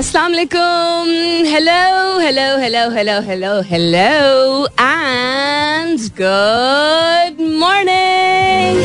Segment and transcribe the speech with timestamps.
[0.00, 1.08] Assalamu alaikum.
[1.44, 8.80] Hello, hello, hello, hello, hello, hello, and good morning.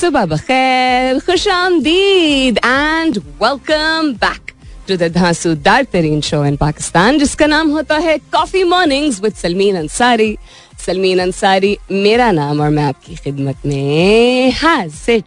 [0.00, 4.52] सुबह बखैर खुश आमदीद and welcome back
[4.88, 9.76] to the धांसूदार तरीन show in Pakistan जिसका नाम होता है coffee mornings with Salmeen
[9.76, 10.36] Ansari
[10.84, 15.22] Salmeen Ansari, मेरा नाम और मैं आपकी खिदमत में हाजिर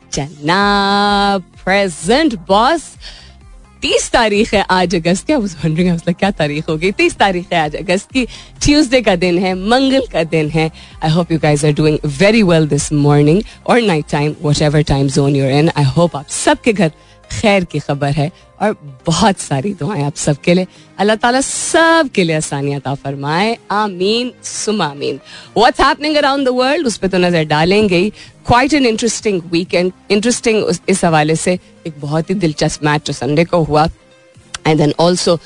[1.63, 2.84] प्रेजेंट बॉस
[3.81, 6.91] तीस तारीख है आज अगस्त की वंडरिंग क्या तारीख होगी?
[6.91, 8.26] तीस तारीख है आज अगस्त की
[8.63, 10.71] ट्यूसडे का दिन है, मंगल का दिन है।
[11.04, 15.07] I hope you guys are doing very well this morning और night time whatever time
[15.07, 16.91] zone you're in I hope आप सबके घर
[17.32, 18.76] खैर की खबर है और
[19.08, 20.68] बहुत सारी दुआएँ आप सबके लिए।
[21.00, 25.20] अल्लाह ताला सब के लिए आसानियात फरमाए। आमीन सुम आमीन।
[25.58, 28.10] What's happening around the world उस पर तो नज़र डालेंगे।
[28.48, 33.46] Quite an interesting weekend interesting इस हवाले से एक बहुत ही दिलचस्प मैच जो संडे
[33.46, 33.88] को हुआ।
[34.68, 35.40] एंड देन ऑल्सो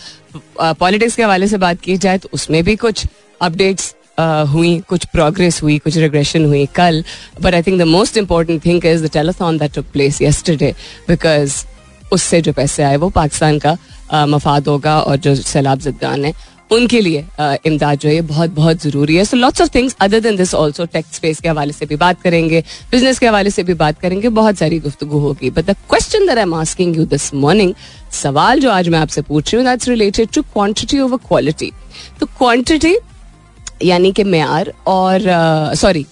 [0.59, 3.05] पॉलिटिक्स के हवाले से बात की जाए तो उसमें भी कुछ
[3.41, 7.03] अपडेट्स Uh, हुई कुछ प्रोग्रेस हुई कुछ रिग्रेशन हुई कल।
[7.41, 10.71] But I think the most important thing is the telethon that took place yesterday
[11.07, 11.55] because
[12.13, 13.77] उससे जो पैसे आए, वो पाकिस्तान का
[14.27, 16.33] मफाद होगा और जो सैलाब जदान है,
[16.71, 17.25] उनके लिए
[17.65, 20.85] इमदाद जो है बहुत बहुत ज़रूरी है। So lots of things other than this also
[20.85, 24.29] take space के हवाले से भी बात करेंगे बिज़नेस के हवाले से भी बात करेंगे,
[24.29, 27.73] बहुत सारी गुफ्तु होगी। But the question that I'm asking you this morning
[28.13, 31.71] सवाल जो आज मैं आपसे पूछ रही हूँ that's related to quantity over quality
[32.19, 32.95] तो क्वांटिटी
[33.83, 35.21] यानी कि मैार और
[35.77, 36.05] सॉरी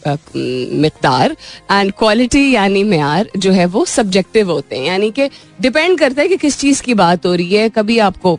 [0.82, 1.36] मकदार
[1.72, 5.30] एंड क्वालिटी यानी मैार जो है वो सब्जेक्टिव होते हैं। यानी कि
[5.62, 8.38] डिपेंड करता है कि किस चीज़ की बात हो रही है। कभी आपको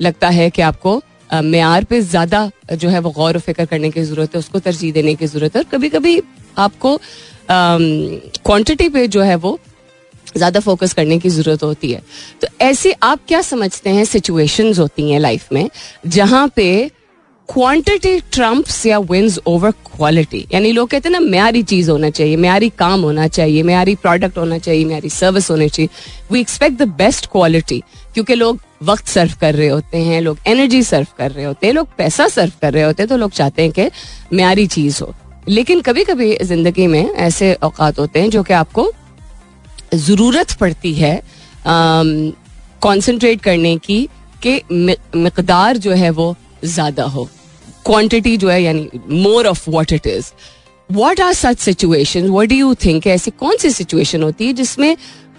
[0.00, 4.34] लगता है कि आपको मैार पे ज़्यादा जो है वो गौर फ़िक्र करने की ज़रूरत
[4.34, 6.20] है, उसको तरजीह देने की ज़रूरत है और कभी कभी
[6.58, 6.98] आपको
[7.50, 9.58] क्वांटिटी पे जो है वो
[10.36, 12.02] ज़्यादा फोकस करने की ज़रूरत होती है।
[12.40, 15.68] तो ऐसे आप क्या समझते हैं सिचुएशंस होती हैं लाइफ में,
[16.06, 16.90] जहाँ पे
[17.52, 22.36] क्वांटिटी ट्रम्प्स या विंस ओवर क्वालिटी यानी लोग कहते हैं ना म्यारी चीज़ होना चाहिए
[22.36, 25.88] म्यारी काम होना चाहिए म्यारी प्रोडक्ट होना चाहिए म्यारी सर्विस होनी चाहिए
[26.30, 27.82] we expect the best quality
[28.14, 31.74] क्योंकि लोग वक्त सर्व कर रहे होते हैं लोग एनर्जी सर्व कर रहे होते हैं
[31.74, 33.88] लोग पैसा सर्व कर रहे होते हैं तो लोग चाहते हैं कि
[34.32, 35.12] म्यारी चीज़ हो
[35.48, 38.90] लेकिन कभी कभी ज़िंदगी में ऐसे औकात होते हैं जो कि आपको
[39.96, 41.14] ज़रूरत पड़ती है
[41.66, 44.00] कॉन्सेंट्रेट करने की
[44.42, 44.60] कि
[45.18, 47.28] मकदार जो है वो ज़्यादा हो
[47.86, 50.30] क्वांटिटी जो है, यानी more of what it is
[50.90, 54.96] what are such situation what do you think ऐसी कौन सी सिचुएशन होती है जिसमें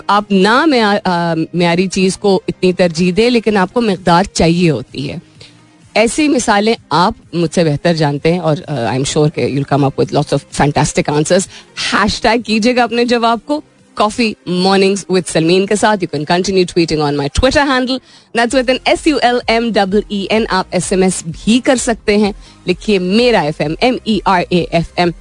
[0.10, 5.22] आप ना म्यारी चीज़ को इतनी तरजीह दें, लेकिन आपको मकदार चाहिए होती है?
[5.96, 10.00] ऐसी मिसालें आप मुझसे बेहतर जानते हैं और आई एम श्योर के you'll come up
[10.00, 11.48] with lots of fantastic answers
[11.94, 13.64] hashtag कीजिएगा अपने जवाब को।
[13.98, 18.00] कॉफ़ी मॉर्निंग्स विद सलमीन के साथ you can continue tweeting on my Twitter handle
[18.38, 21.60] that's with an S U L M double E N आप S M S भी
[21.60, 22.34] कर सकते हैं.
[22.68, 25.14] लिखिए मेरा F M M E R A F M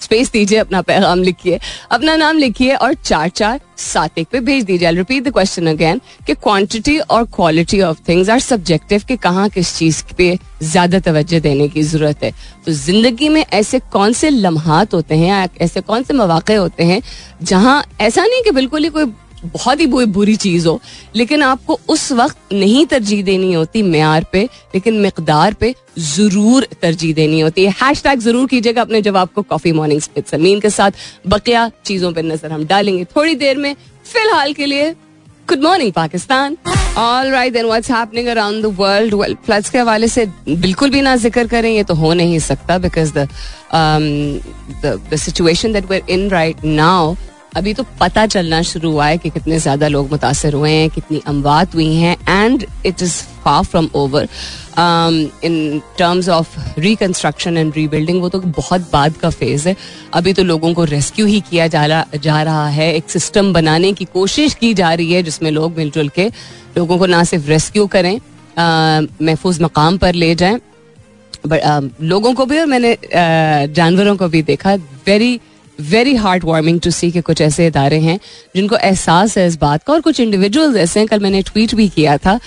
[0.00, 1.58] space दीजिए, अपना पैगाम लिखिए।
[1.90, 6.00] अपना नाम लिखिए और चार चार सात एक पे भेज दीजिए। रिपीट द क्वेश्चन अगेन
[6.26, 11.40] कि क्वांटिटी और quality of things are subjective कि कहाँ किस चीज़ पे ज़्यादा तवज्जो
[11.40, 12.32] देने की ज़रूरत है।
[12.66, 17.00] तो ज़िंदगी में ऐसे कौन से लम्हात होते हैं ऐसे कौन से मौाक़े होते हैं
[17.42, 19.12] जहाँ ऐसा नहीं कि बिल्कुल ही कोई
[19.44, 20.80] बहुत ही बुरी चीज़ हो।
[21.16, 24.42] लेकिन आपको उस वक्त नहीं तरजीह देनी होती मैार पे,
[24.74, 29.42] लेकिन मकदार पे ज़रूर तरजीह देनी होती है। हैश टैग ज़रूर कीजिएगा अपने जवाब को
[29.44, 30.90] कॉफ़ी मॉर्निंग समीन के साथ
[31.26, 33.74] बकिया चीज़ों पर नज़र हम डालेंगे थोड़ी देर में।
[34.06, 34.90] फ़िलहाल के लिए,
[35.48, 36.56] good morning Pakistan.
[36.98, 41.00] All right then what's happening around the world well floods के हवाले से बिल्कुल भी
[41.02, 43.12] ना ज़िक्र करें, ये तो हो नहीं सकता because
[44.84, 47.14] the situation that we're in right now
[47.52, 51.20] अभी तो पता चलना शुरू हुआ है कि कितने ज़्यादा लोग मुतासर हुए हैं, कितनी
[51.26, 53.14] अमवात हुई हैं and it is
[53.44, 54.28] far from over
[55.44, 59.76] in terms of reconstruction and rebuilding वो तो बहुत बाद का फ़ेज़ है।
[60.14, 63.92] अभी तो लोगों को रेस्क्यू ही किया जा रहा जा रहा है। एक सिस्टम बनाने
[63.92, 66.28] की कोशिश की जा रही है, जिसमें लोग मिलजुल के
[66.76, 68.18] लोगों को ना सिर्फ़ रेस्क्यू करें
[69.22, 70.60] महफूज मकाम पर ले जाएँ।
[71.46, 72.96] बट लोगों को भी और मैंने
[73.72, 74.74] जानवरों को भी देखा।
[75.06, 75.38] Very
[75.78, 76.14] very
[76.44, 78.18] heartwarming to see के कुछ ऐसे इदारे हैं
[78.56, 81.88] जिनको एहसास है इस बात का और कुछ इंडिविजुअल्स ऐसे हैं। कल मैंने ट्वीट भी
[81.88, 82.38] किया था।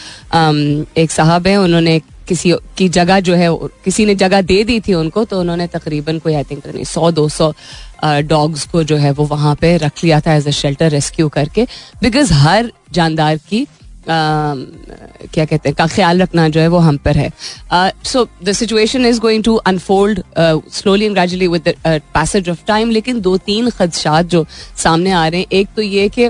[0.97, 3.47] एक साहब है, उन्होंने किसी की जगह जो है,
[3.85, 7.11] किसी ने जगह दे दी थी उनको तो उन्होंने तकरीबन कोई आई थिंक नहीं, सौ,
[7.11, 7.53] दो सौ
[8.03, 11.67] डॉग्स को जो है वो वहाँ पे रख लिया था एज अ शेल्टर रेस्क्यू करके।
[12.01, 13.65] बिकॉज़ हर जानदार की
[14.07, 17.31] क्या कहते हैं, का ख्याल रखना जो है वो हम पर है।
[18.06, 20.21] So the situation is going to unfold
[20.74, 24.45] slowly and gradually with passage of time लेकिन दो तीन खदशात जो
[24.77, 26.30] सामने आ रहे हैं, एक तो ये कि,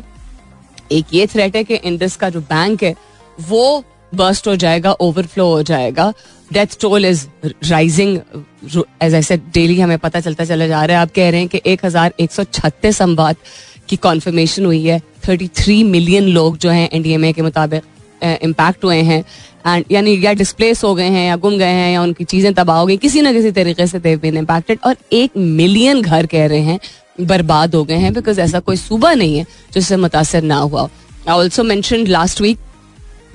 [0.92, 2.96] एक ये थ्रेट है कि इंडस का जो बैंक है,
[3.40, 3.84] वो
[4.14, 6.14] बर्स्ट हो जाएगा ओवरफ्लो हो जाएगा
[6.54, 7.26] death toll is
[7.66, 8.18] rising
[9.04, 11.50] as I said daily हमें पता चलता चला जा रहा है। आप कह रहे हैं
[11.50, 13.38] कि एक हज़ार एक सौ छत्तीस अमवात
[13.90, 17.84] की कॉन्फर्मेशन हुई है। थर्टी थ्री मिलियन लोग जो हैं एनडीएमए के मुताबिक
[18.22, 19.24] इम्पैक्ट हुए हैं।
[19.68, 22.78] एंड यानी या डिस्प्लेस हो गए हैं या गुम गए हैं या उनकी चीज़ें तबाह
[22.78, 26.46] हो गई, किसी ना किसी तरीके से देव बीन इम्पैक्टेड और एक मिलियन घर कह
[26.48, 26.80] रहे हैं
[27.22, 30.84] बर्बाद हो गए हैं बिकॉज़ ऐसा कोई सूबा नहीं है जिससे मुतासर ना हुआ
[31.28, 32.58] I also mention last week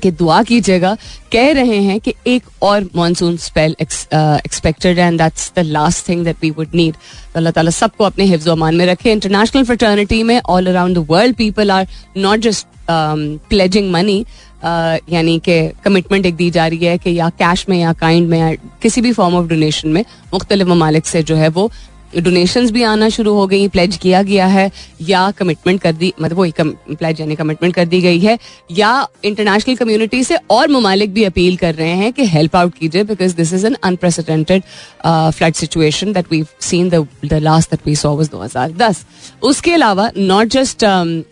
[0.03, 0.95] कि दुआ कीजिएगा।
[1.33, 6.37] कह रहे हैं कि एक और monsoon spell expected and that's the last thing that
[6.43, 6.95] we would need
[7.37, 11.37] अल्लाह ताला सबको अपने हिफ्ज अमान में रखे। इंटरनेशनल फ्रेटर्निटी में all around the world
[11.37, 14.25] people are not just pledging money
[15.13, 18.39] यानी कि कमिटमेंट एक दी जा रही है कि या कैश में या काइंड में
[18.39, 18.53] या
[18.83, 21.71] किसी भी फॉर्म ऑफ़ डोनेशन में मुख्तलिफ़ ममालिक से जो है वो
[22.17, 24.71] डोनेशंस भी आना शुरू हो गई प्लेज किया गया है,
[25.03, 28.39] या कमिटमेंट कर दी मतलब वही प्लेज यानी कमिटमेंट कर दी गई है,
[28.73, 33.05] या इंटरनेशनल कम्युनिटी से और ममालिक भी अपील कर रहे हैं कि हेल्प आउट कीजिए
[33.05, 34.63] because this is an unprecedented
[35.07, 39.05] flood situation that we seen the last that we saw was 2010
[39.43, 40.85] उसके अलावा not just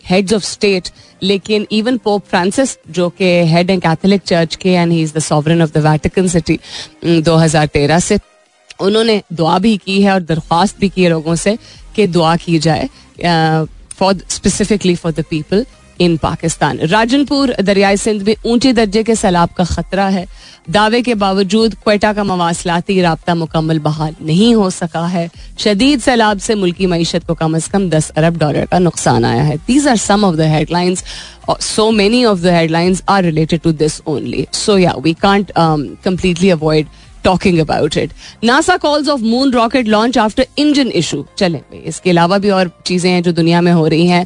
[0.09, 0.89] heads of state
[1.23, 5.19] लेकिन इवन पोप फ्रांसिस जो कि हेड एंड कैथोलिक चर्च के and he is the
[5.23, 6.59] sovereign of the Vatican City
[7.05, 8.17] 2013 से
[8.79, 11.57] उन्होंने दुआ भी की है और दरख्वास्त भी की है लोगों से
[11.95, 12.89] कि दुआ की जाए
[13.97, 15.65] for specifically for the people
[16.01, 20.25] in Pakistan Rajanpur, दरियाई सिंध में ऊँचे दर्जे के सैलाब का खतरा है।
[20.69, 25.29] दावे के बावजूद क्वेटा का मवासलाती रबता मुकम्मल बहाल नहीं हो सका है।
[25.59, 29.43] शदीद सैलाब से मुल्की मीशत को कम अज कम दस अरब डॉलर का नुकसान आया
[29.43, 31.03] है। These are some of the headlines
[31.61, 36.49] so many of the headlines are related to this only so yeah we can't completely
[36.49, 36.87] avoid
[37.25, 38.11] talking about it
[38.43, 43.09] NASA calls off moon rocket launch after engine issue चले, इसके अलावा भी और चीज़ें
[43.11, 44.25] हैं जो दुनिया में हो रही हैं।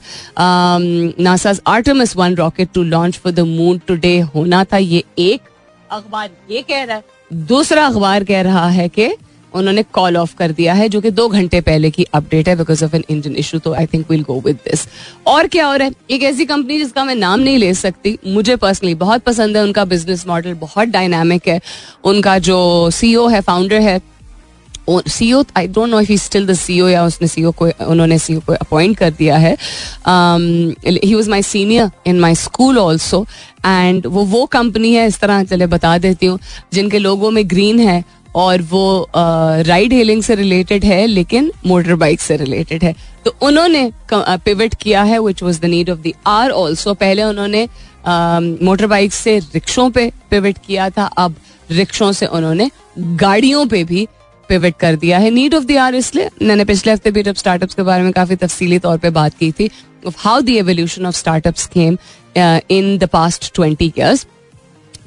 [1.19, 5.41] NASA Artemis one rocket to launch for the moon today होना था ये एक
[5.91, 7.03] अखबार ये कह रहा है।
[7.47, 9.07] दूसरा अखबार कह रहा है कि
[9.53, 12.83] उन्होंने कॉल ऑफ़ कर दिया है, जो कि दो घंटे पहले की अपडेट है because
[12.85, 14.87] of an engine issue तो I think will go with this
[15.27, 15.93] और क्या रहा है?
[16.11, 19.85] एक ऐसी कंपनी जिसका मैं नाम नहीं ले सकती, मुझे पर्सनली बहुत पसंद है, उनका
[19.87, 21.59] बिज़नेस मॉडल बहुत डायनामिक है,
[22.03, 24.01] उनका जो सीईओ है फाउंडर है
[24.89, 28.39] CEO I don't know if he still the CEO या उसने सीईओ को, उन्होंने सीईओ
[28.39, 29.51] को अपॉइंट कर दिया है.
[30.05, 33.25] He was my senior in my school also
[33.65, 36.39] and वो वो कंपनी है, इस तरह चले बता देती हूँ,
[36.73, 38.03] जिनके लोगों में ग्रीन है
[38.35, 42.93] और वो राइड हेलिंग से रिलेटेड है, लेकिन मोटर बाइक से रिलेटेड है।
[43.25, 47.67] तो उन्होंने पिवट किया है which was the need of the hour also पहले उन्होंने
[48.63, 51.35] मोटर बाइक से रिक्शों पे पिवट किया था, अब
[51.71, 54.07] रिक्शों से उन्होंने गाड़ियों पे भी
[54.49, 57.75] पिवट कर दिया है। नीड ऑफ़ द आर इसलिए, मैंने पिछले हफ़्ते भी जब स्टार्टअप्स
[57.75, 59.69] के बारे में काफ़ी तफसीली तौर पे बात की थी
[60.17, 61.97] how the evolution of startups came
[62.71, 64.25] in the past twenty years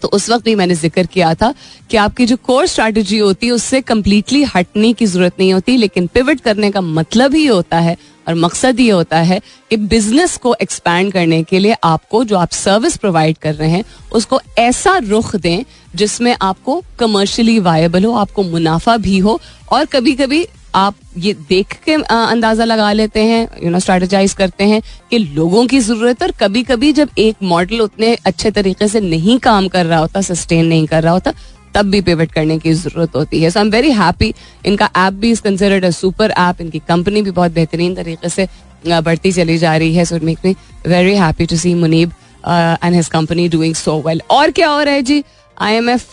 [0.02, 1.52] तो उस वक्त भी मैंने ज़िक्र किया था
[1.90, 6.06] कि आपकी जो कोर स्ट्रैटेजी होती है, उससे कम्प्लीटली हटने की ज़रूरत नहीं होती, लेकिन
[6.06, 7.96] पिवट करने का मतलब ही होता है
[8.28, 9.40] और मकसद ये होता है
[9.70, 13.84] कि बिज़नेस को एक्सपैंड करने के लिए आपको जो आप सर्विस प्रोवाइड कर रहे हैं,
[14.12, 15.64] उसको ऐसा रुख दें
[15.94, 19.40] जिसमें आपको कमर्शियली वायबल हो, आपको मुनाफा भी हो
[19.72, 24.64] और कभी कभी आप ये देख के अंदाज़ा लगा लेते हैं यू नो स्ट्रेटेजाइज करते
[24.64, 29.00] हैं कि लोगों की ज़रूरत और कभी कभी जब एक मॉडल उतने अच्छे तरीके से
[29.00, 31.32] नहीं काम कर रहा होता सस्टेन नहीं कर रहा होता,
[31.74, 34.32] तब भी पिवट करने की ज़रूरत होती है। So I am very happy
[34.66, 38.48] इनका ऐप भी is considered a super app इनकी कंपनी भी बहुत बेहतरीन तरीके से
[38.84, 40.54] बढ़ती चली जा रही है। So make me
[40.86, 42.12] very happy to see Munib
[42.48, 45.22] and his company doing so well और क्या हो रहा है जी?
[45.56, 46.06] आई एम एफ़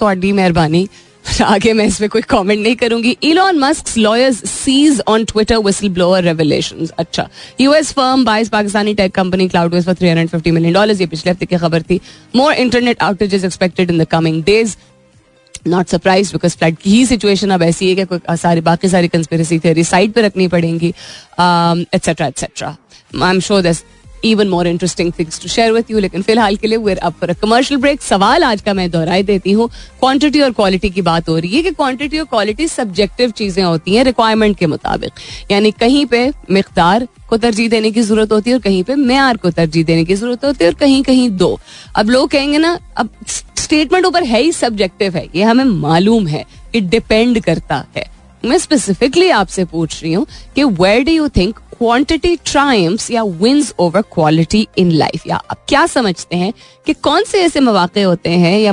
[0.00, 0.88] थोड़ी मेहरबानी।
[1.44, 6.22] आगे मैं इसमें कोई कमेंट नहीं करूँगी। Elon Musk lawyers seize on Twitter whistle blower
[6.24, 7.28] revelation अच्छा
[7.60, 11.30] US firm buys Pakistani tech company Cloudways for three hundred fifty million dollar ये पिछले
[11.30, 12.00] हफ़्ते की खबर थी।
[12.36, 14.76] More internet outage is expected in the coming days
[15.68, 19.58] not surprise because flood की ही situation अब ऐसी है कि सारी, बाकी सारी कंस्पिरसी
[19.58, 22.76] थेरी साइड पर रखनी पड़ेंगी। Etcetera etcetera
[23.16, 23.82] I am sure this
[24.24, 27.32] even more interesting things to share with you लेकिन फ़िलहाल के लिए we're up for
[27.32, 29.68] commercial break सवाल आज का मैं दोहराई देती हूँ।
[30.00, 33.94] क्वांटिटी और क्वालिटी की बात हो रही है कि क्वांटिटी और क्वालिटी सब्जेक्टिव चीज़ें होती
[33.94, 35.20] हैं रिक्वायरमेंट के मुताबिक।
[35.50, 39.36] यानी कहीं पे मकदार को तरजीह देने की ज़रूरत होती है और कहीं पे मैार
[39.36, 41.58] को तरजीह देने की ज़रूरत होती है और कहीं कहीं दो।
[41.96, 43.08] अब लोग कहेंगे ना, अब
[43.58, 48.04] स्टेटमेंट ऊपर है ही सब्जेक्टिव है। ये हमें मालूम है कि डिपेंड करता है।
[48.44, 53.72] मैं स्पेसिफिकली आपसे पूछ रही हूँ कि where do you think quantity trumps या wins
[53.78, 56.52] over quality in life या आप क्या समझते हैं
[56.86, 58.72] कि कौन से ऐसे मौके होते हैं या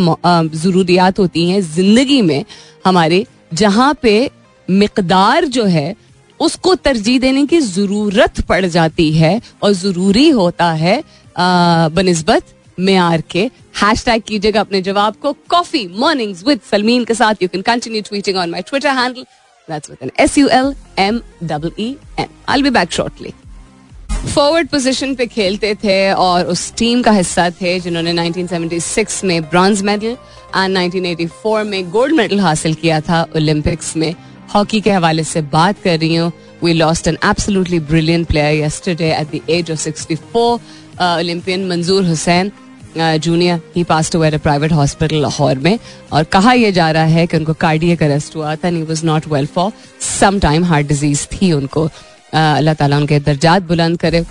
[0.55, 2.43] ज़रूरियात होती हैं ज़िंदगी में
[2.86, 4.29] हमारे जहाँ पे
[4.67, 5.95] मकदार जो है,
[6.39, 11.01] उसको तरजीह देने की ज़रूरत पड़ जाती है और ज़रूरी होता है
[11.36, 13.50] बनस्बत मेयार के।
[13.81, 18.01] हैश टैग कीजिएगा अपने जवाब को। कॉफ़ी मॉर्निंग्स विद सलमीन के साथ you can continue
[18.01, 19.25] tweeting on my Twitter handle
[19.70, 23.34] with N S U L M double E N I be back shortly
[24.34, 29.82] forward position पे खेलते थे और उस टीम का हिस्सा थे जिन्होंने 1976 में ब्रॉन्ज
[29.89, 30.15] मेडल
[30.55, 34.13] एंड 1984 में गोल्ड मेडल हासिल किया था ओलंपिक्स में।
[34.53, 36.32] हॉकी के हवाले से बात कर रही हूँ।
[36.63, 42.51] We lost an absolutely brilliant player yesterday at the age of 64 Olympian Manzoor Hussain
[42.98, 45.78] junior he pass passed हुआ प्राइवेट हॉस्पिटल लाहौर में,
[46.12, 49.28] और कहा यह जा रहा है कि उनको कार्डियक अरेस्ट हुआ था he was not
[49.28, 49.72] well for
[50.02, 51.90] some time heart disease थी उनको।
[52.34, 54.24] अल्लाह ताला उनके दर्जात बुलंद करे।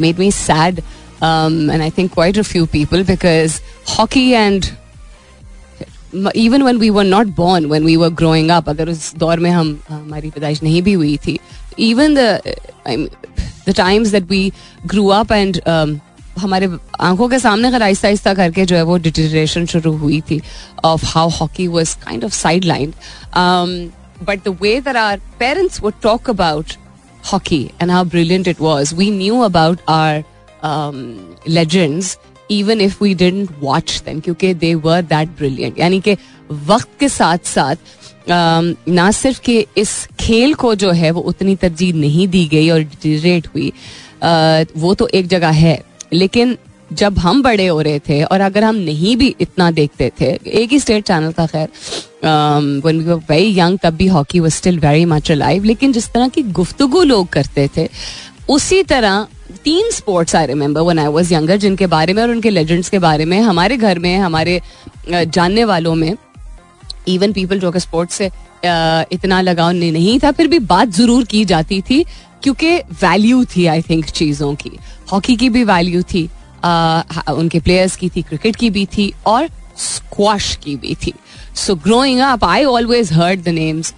[0.00, 3.60] Made me sad and I think quite a few people because
[3.98, 4.64] hockey and
[6.36, 9.50] even when we were not born when we were growing up अगर उस दौर में
[9.50, 11.38] हम, हमारी पैदाइश नहीं भी हुई थी
[11.80, 14.50] even the times that we
[14.86, 15.60] grew up and
[16.38, 16.68] हमारे
[17.00, 20.40] आँखों के सामने अगर आहिस्ता आहिस्ता करके जो है वो डिटेरेशन शुरू हुई थी
[20.84, 22.32] of how hockey was kind of
[22.64, 22.92] sideline
[24.28, 26.72] but the way there are parents would talk about
[27.32, 30.24] hockey and how brilliant it was we knew about our
[31.48, 32.18] legends
[32.50, 36.16] even if we didn't watch them क्योंकि they were that brilliant यानी कि
[36.50, 37.76] वक्त के साथ साथ
[38.22, 42.68] um, ना सिर्फ़ कि इस खेल को जो है वो उतनी तरजीह नहीं दी गई
[42.70, 45.80] और डिटेरेट हुई uh, वो तो एक जगह है।
[46.12, 46.56] लेकिन
[46.92, 50.72] जब हम बड़े हो रहे थे और अगर हम नहीं भी इतना देखते थे, एक
[50.72, 51.68] ही स्टेट चैनल था, खैर
[52.84, 56.28] वन वी वेरी यंग तब भी hockey was still very much alive लेकिन जिस तरह
[56.28, 57.88] की गुफ्तगु लोग करते थे,
[58.50, 59.26] उसी तरह
[59.64, 62.98] तीन sports I remember when I was younger जिनके बारे में और उनके लेजेंड्स के
[62.98, 64.60] बारे में, हमारे घर में, हमारे
[65.08, 66.14] जानने वालों में
[67.08, 68.30] इवन पीपल जो कि स्पोर्ट्स से
[68.64, 72.04] इतना लगाव नहीं था, फिर भी बात ज़रूर की जाती थी
[72.42, 74.70] क्योंकि वैल्यू थी आई थिंक चीज़ों की।
[75.12, 76.24] हॉकी की भी वैल्यू थी
[77.30, 81.12] उनके प्लेयर्स की थी क्रिकेट की भी थी और स्क्वाश की भी थी।
[81.56, 83.94] So growing up I always heard the names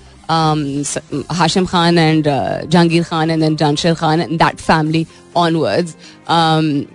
[1.32, 5.96] Hashim Khan and Jahangir Khan and then Jansher Khan and that family onwards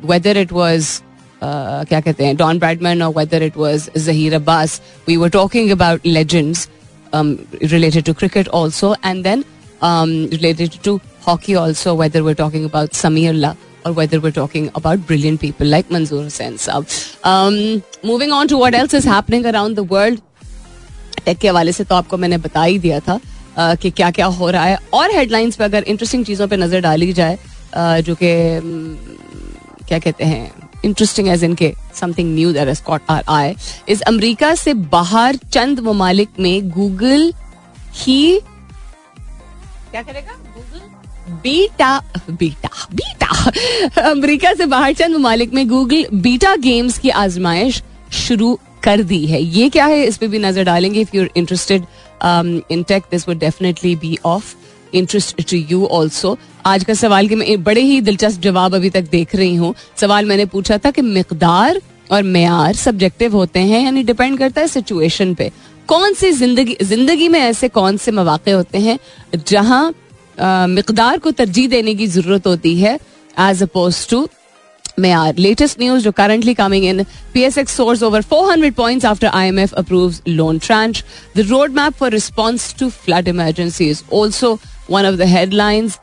[0.05, 1.01] whether it was
[1.43, 6.05] क्या कहते हैं डॉन ब्रैडमैन और whether it was Zaheer Abbas we were talking about
[6.05, 6.67] legends
[7.13, 9.43] related to cricket also and
[9.81, 12.93] um, related to hockey also whether were talking about
[13.33, 16.85] Samiullah और whether were talking about brilliant people like Manzoor Hussain sahab
[18.05, 20.19] moving on to what is happening world
[21.25, 24.25] tech के हवाले से तो आपको मैंने बता ही दिया था uh, कि क्या क्या
[24.25, 28.15] हो रहा है। और हेडलाइंस पर अगर इंटरेस्टिंग चीज़ों पर नज़र डाली जाए uh, जो
[28.23, 30.51] कि um, क्या कहते हैं
[30.85, 32.75] इंटरेस्टिंग एज इनके समथिंग न्यू दर
[33.09, 33.55] आर आए
[33.89, 37.33] इस अमरीका से बाहर चंद ममालिक में गूगल
[37.93, 38.39] ही,
[39.91, 40.37] क्या करेगा?
[41.43, 41.97] बीटा
[42.31, 47.81] बीटा बीटा अमेरिका से बाहर चंद ममालिक में गूगल बीटा गेम्स की आजमाइश
[48.17, 50.03] शुरू कर दी है। ये क्या है?
[50.05, 51.85] इस पर भी नज़र डालेंगे। If you're interested
[52.71, 54.55] in tech this would definitely be of
[54.93, 59.09] interest to you also आज का सवाल के मैं बड़े ही दिलचस्प जवाब अभी तक
[59.11, 61.81] देख रही हूँ। सवाल मैंने पूछा था कि मकदार
[62.11, 65.51] और मैार सब्जेक्टिव होते हैं, यानी डिपेंड करता है सिचुएशन पे।
[65.87, 68.97] कौन सी ज़िंदगी ज़िंदगी में ऐसे कौन से मौाक़े होते हैं
[69.37, 69.93] जहाँ
[70.41, 72.99] मकदार को तरजीह देने की ज़रूरत होती है
[73.39, 74.27] एज अपोज टू
[74.99, 77.03] मे आर लेटेस्ट न्यूज़ जो currently coming in
[77.57, 81.03] PSX source over four hundred point after I M F approve loan tranche
[81.37, 84.57] the road map for response to flood emergency is also
[84.89, 85.97] one of the headlines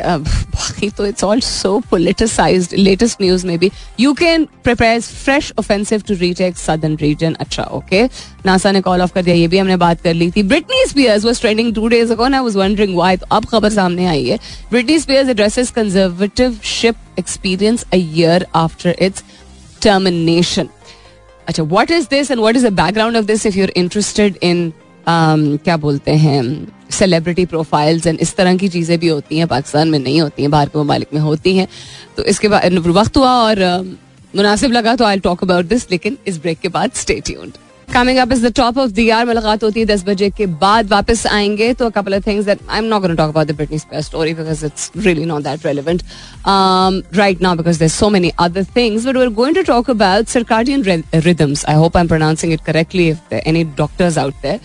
[0.00, 3.70] बाकी तो it's all so politicised latest news में भी।
[4.00, 8.02] Ukraine prepares fresh offensive to retake southern region अच्छा okay
[8.46, 11.24] NASA ने call off कर दिया, ये भी हमने बात कर ली थी। Britney Spears
[11.24, 14.38] was trending two days ago I was wondering why तो अब खबर सामने आई है।
[14.70, 15.70] Britney Spears addresses
[16.64, 19.24] conservatorship experience a year after its
[19.82, 20.68] termination
[21.48, 24.38] अच्छा what is this and what is the background of this if you are interested
[24.42, 24.72] in
[25.06, 26.42] क्या बोलते हैं?
[26.94, 30.50] सेलिब्रिटी प्रोफाइल्स एंड इस तरह की चीज़ें भी होती हैं, पाकिस्तान में नहीं होती हैं,
[30.50, 31.68] बाहर के ममालिक में होती हैं।
[32.16, 33.62] तो इसके बाद वक्त हुआ और
[34.36, 37.58] मुनासिब लगा तो आई टॉक अबाउट दिस लेकिन इस ब्रेक के बाद stay tuned
[37.88, 40.88] coming up is the top of the year मुलाकात होती है दस बजे के बाद,
[40.90, 44.34] वापस आएँगे तो couple of things that I am not talk about the Britney story
[44.34, 46.02] because it's really not that relevant
[47.16, 50.28] right now because there so many other things but we are going to talk about
[50.28, 54.60] circadian rhythms I hope I am pronouncing it correctly if any doctors out there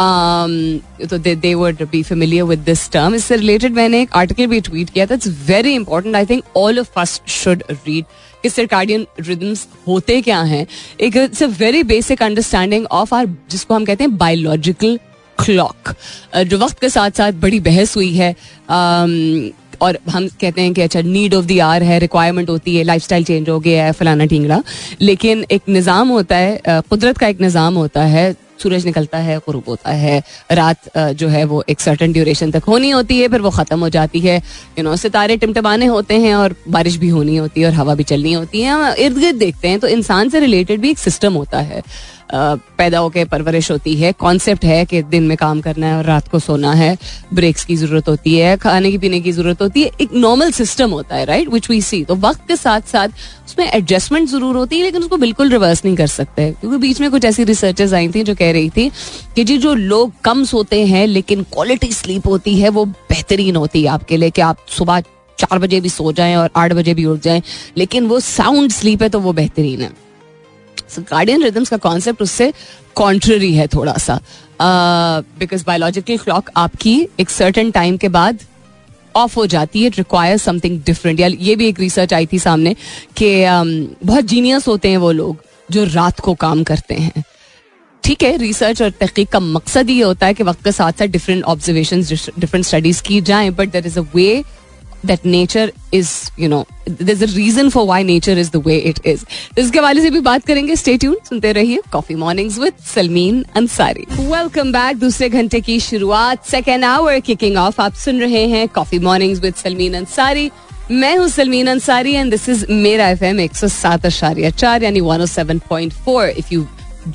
[0.00, 4.90] तो they would be familiar with this term इससे related मैंने एक article भी tweet
[4.90, 5.14] किया था.
[5.14, 8.04] It's very important I think all of first should read
[8.42, 10.66] कि circadian rhythms होते क्या हैं.
[11.00, 14.98] एक it's a very basic understanding of our जिसको हम कहते हैं बायोलॉजिकल
[15.38, 15.94] क्लॉक
[16.46, 20.82] जो वक्त के साथ साथ बड़ी बहस हुई है um, और हम कहते हैं कि
[20.82, 24.24] अच्छा नीड ऑफ़ द आर है रिक्वायरमेंट होती है लाइफ चेंज हो गया है फलाना
[24.26, 24.62] टींगड़ा
[25.00, 29.64] लेकिन एक निज़ाम होता है कुदरत का एक निज़ाम होता है सूरज निकलता है, गुरूब
[29.68, 33.50] होता है, रात जो है वो एक सर्टन ड्यूरेशन तक होनी होती है, फिर वो
[33.52, 34.36] ख़त्म हो जाती है।
[34.78, 38.04] यू नो सितारे टिमटमाने होते हैं और बारिश भी होनी होती है और हवा भी
[38.04, 41.60] चलनी होती है। इर्द गिर्द देखते हैं तो इंसान से रिलेटेड भी एक सिस्टम होता
[41.60, 41.82] है।
[42.34, 46.28] पैदा होकर परवरिश होती है। कॉन्सेप्ट है कि दिन में काम करना है और रात
[46.28, 46.96] को सोना है।
[47.34, 50.90] ब्रेक्स की ज़रूरत होती है, खाने की पीने की ज़रूरत होती है। एक नॉर्मल सिस्टम
[50.90, 53.08] होता है राइट विच वी सी तो वक्त के साथ साथ
[53.46, 57.10] उसमें एडजस्टमेंट ज़रूर होती है, लेकिन उसको बिल्कुल रिवर्स नहीं कर सकते। क्योंकि बीच में
[57.10, 58.90] कुछ ऐसी रिसर्चेस आई थी जो कह रही थी
[59.36, 63.82] कि जी, जो लोग कम सोते हैं, लेकिन क्वालिटी स्लीप होती है, वो बेहतरीन होती
[63.82, 65.00] है आपके लिए कि आप सुबह
[65.38, 67.42] चार बजे भी सो जाएँ और आठ बजे भी उठ जाएँ,
[67.76, 69.90] लेकिन वो साउंड स्लीप है तो वो बेहतरीन है।
[71.00, 72.52] गार्डियन रिदम्स का कॉन्सेप्ट उससे
[72.94, 74.20] कॉन्ट्ररी है थोड़ा सा
[75.38, 78.38] बिकॉज़ बायोलॉजिकल क्लॉक आपकी एक सर्टन टाइम के बाद
[79.16, 82.38] ऑफ़ हो जाती है इट रिक्वायर समथिंग डिफरेंट या ये भी एक रिसर्च आई थी
[82.38, 82.74] सामने
[83.16, 87.24] कि um, बहुत जीनियस होते हैं वो लोग जो रात को काम करते हैं।
[88.04, 91.06] ठीक है रिसर्च और तहकीक का मकसद ये होता है कि वक्त के साथ साथ
[91.06, 92.02] डिफरेंट ऑब्जर्वेशन
[92.38, 94.44] डिफरेंट स्टडीज़ की जाए but there is a way
[95.06, 99.00] that nature is you know there a reason for why nature is the way it
[99.06, 99.24] is
[99.58, 104.06] इसके वाले से भी बात करेंगे। स्टे ट्यून सुनते रहिए coffee mornings with Salmeen Ansari
[104.12, 108.98] welcome back दूसरे घंटे की शुरुआत। सेकेंड आवर किकिंग ऑफ़ आप सुन रहे हैं coffee
[109.00, 110.50] mornings with Salmeen Ansari
[110.90, 114.82] मैं हूँ Salmeen Ansari and this is मेरा एफ़ एम एक सौ सात अशारिया चार,
[114.84, 116.66] यानी one seven point four if you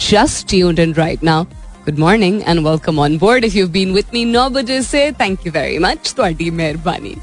[0.10, 1.46] just tuned in right now
[1.88, 5.46] good morning and welcome on board if you been with me नौ बजे से थैंक
[5.46, 7.16] यू वेरी मच थोड़ी मेहरबानी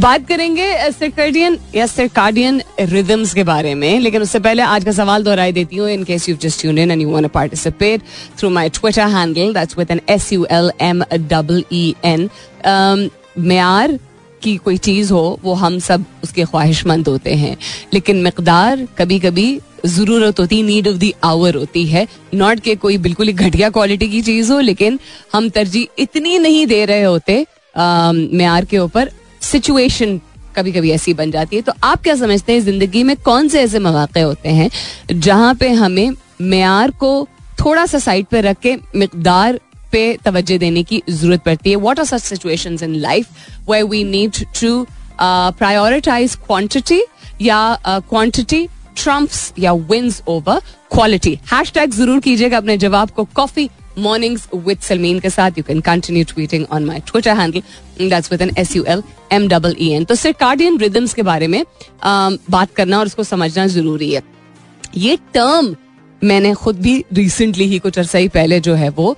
[0.00, 5.24] बात करेंगे सर्कडियन या सर्काडियन रिदम्स के बारे में, लेकिन उससे पहले आज का सवाल
[5.24, 8.02] दोहराई देती हूँ in case you just tune in and you want participate
[8.38, 12.28] through my Twitter handle that's with N S U L M double E N
[13.38, 13.98] म्यार
[14.42, 17.56] की कोई चीज़ हो, वो हम सब उसके ख्वाहिशमंद होते हैं,
[17.94, 22.98] लेकिन मकदार कभी कभी ज़रूरत होती नीड ऑफ़ द आवर होती है। नॉट के कोई
[22.98, 24.98] बिल्कुल ही घटिया क्वालिटी की चीज़ हो, लेकिन
[25.32, 27.44] हम तरजीह इतनी नहीं दे रहे होते
[27.74, 29.10] मैार के ऊपर
[29.42, 30.20] सिचुएशन
[30.56, 33.60] कभी कभी ऐसी बन जाती है। तो आप क्या समझते हैं, ज़िंदगी में कौन से
[33.62, 34.70] ऐसे मौके होते हैं,
[35.12, 36.10] जहाँ पे हमें
[36.42, 37.28] मैार को
[37.60, 39.58] थोड़ा सा साइड पर रख के मकदार
[39.92, 41.76] पे तवज्जो देने की ज़रूरत पड़ती है?
[41.76, 43.26] What are such situation in life
[43.70, 44.86] where we need to
[45.20, 47.00] prioritize quantity
[47.42, 48.66] या क्वांटिटी
[48.96, 50.60] ट्रम्प्स या wins over
[50.92, 55.64] quality hashtag ज़रूर कीजिएगा अपने जवाब को कॉफ़ी मॉर्निंग्स विद सलमीन के साथ you
[55.64, 59.02] can continue tweeting on my Twitter handle that's with N S U L
[59.32, 63.24] M double E N तो सिर्कार्डियन रिदम्स के बारे में um, बात करना और उसको
[63.24, 64.22] समझना ज़रूरी है
[64.98, 65.74] ये टर्म
[66.22, 69.16] मैंने खुद भी रिसेंटली ही कुछ अरसा ही पहले जो है वो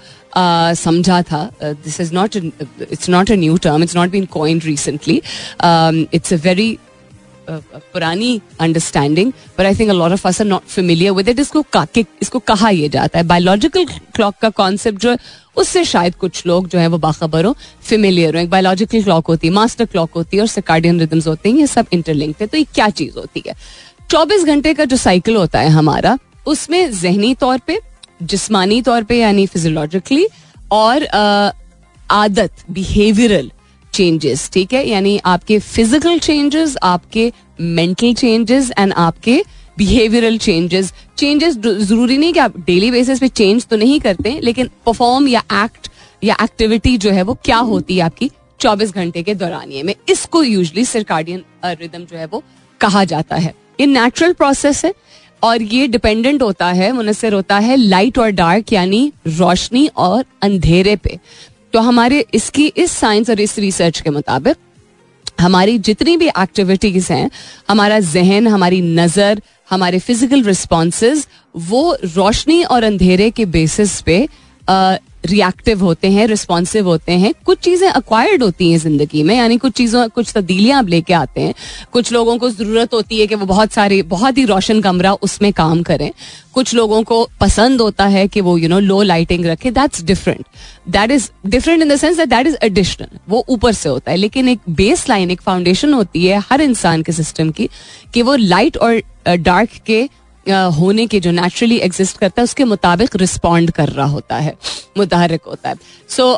[0.76, 5.20] समझा था this is not it's not a new term it's not been coined recently
[6.14, 6.78] it's a very
[7.48, 11.64] पुरानी अंडरस्टैंडिंग पर I think lot of us are not familiar with it इसको
[12.22, 15.18] इसको कहा यह जाता है। बायोलॉजिकल क्लॉक का कॉन्सेप्ट जो है,
[15.56, 19.46] उससे शायद कुछ लोग जो है वो बाखबर हो फेमिलियर हो। एक बायोलॉजिकल क्लॉक होती
[19.46, 22.58] है मास्टर क्लॉक होती है और सिकार्डियन रिदम्स होते हैं, ये सब इंटरलिंक्ड है तो
[22.58, 23.54] ये क्या चीज़ होती है?
[24.10, 27.78] चौबीस घंटे का जो साइकिल होता है हमारा, उसमें जहनी तौर पर
[28.22, 30.26] जिसमानी तौर पर यानी फिजियोलॉजिकली
[30.72, 31.06] और
[32.10, 33.50] आदत बिहेवियरल
[33.96, 34.86] चेंजेस ठीक है?
[34.88, 39.42] यानी आपके फ़िज़िकल चेंजेस आपके मेंटल चेंजेस एंड आपके
[39.78, 44.70] बिहेवियरल चेंजेस चेंजेस ज़रूरी नहीं कि आप डेली बेसिस पे चेंज तो नहीं करते, लेकिन
[44.86, 45.88] परफॉर्म या एक्ट
[46.22, 48.30] या एक्टिविटी जो है वो क्या होती है आपकी
[48.60, 49.94] 24 घंटे के दौरान ये में?
[50.08, 52.42] इसको यूजली सरकार्डियन रिदम जो है वो
[52.80, 54.92] कहा जाता है। ये नेचुरल प्रोसेस है
[55.42, 60.96] और ये डिपेंडेंट होता है मुनसर होता है लाइट और डार्क यानी रोशनी और अंधेरे
[60.96, 61.18] पे।
[61.72, 64.56] तो हमारे इसकी, इस साइंस और इस रिसर्च के मुताबिक,
[65.40, 67.30] हमारी जितनी भी एक्टिविटीज़ हैं,
[67.68, 74.26] हमारा जहन, हमारी नज़र, हमारे फ़िज़िकल रिस्पॉन्स वो रोशनी और अंधेरे के बेसिस पे
[75.24, 79.72] रिएक्टिव होते हैं रिस्पॉन्सिव होते हैं। कुछ चीज़ें अक्वायर्ड होती हैं ज़िंदगी में, यानी कुछ
[79.72, 81.54] चीज़ों, कुछ तब्दीलियाँ आप लेके आते हैं।
[81.92, 85.52] कुछ लोगों को ज़रूरत होती है कि वो बहुत सारे, बहुत ही रोशन कमरा उसमें
[85.52, 86.10] काम करें।
[86.54, 90.44] कुछ लोगों को पसंद होता है कि वो यू नो लो लाइटिंग रखे। That's different
[90.90, 94.16] that is different in the sense that that is additional वो ऊपर से होता है।
[94.16, 97.68] लेकिन एक बेस लाइन एक फाउंडेशन होती है हर इंसान के सिस्टम की
[98.14, 100.08] कि वो लाइट और डार्क के
[100.48, 104.54] होने के जो नेचुरली एग्जिस्ट करता है, उसके मुताबिक रिस्पॉन्ड कर रहा होता है,
[104.98, 105.76] मुतहरक होता है।
[106.08, 106.32] So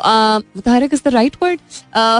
[0.55, 1.59] मुतहरक is the right word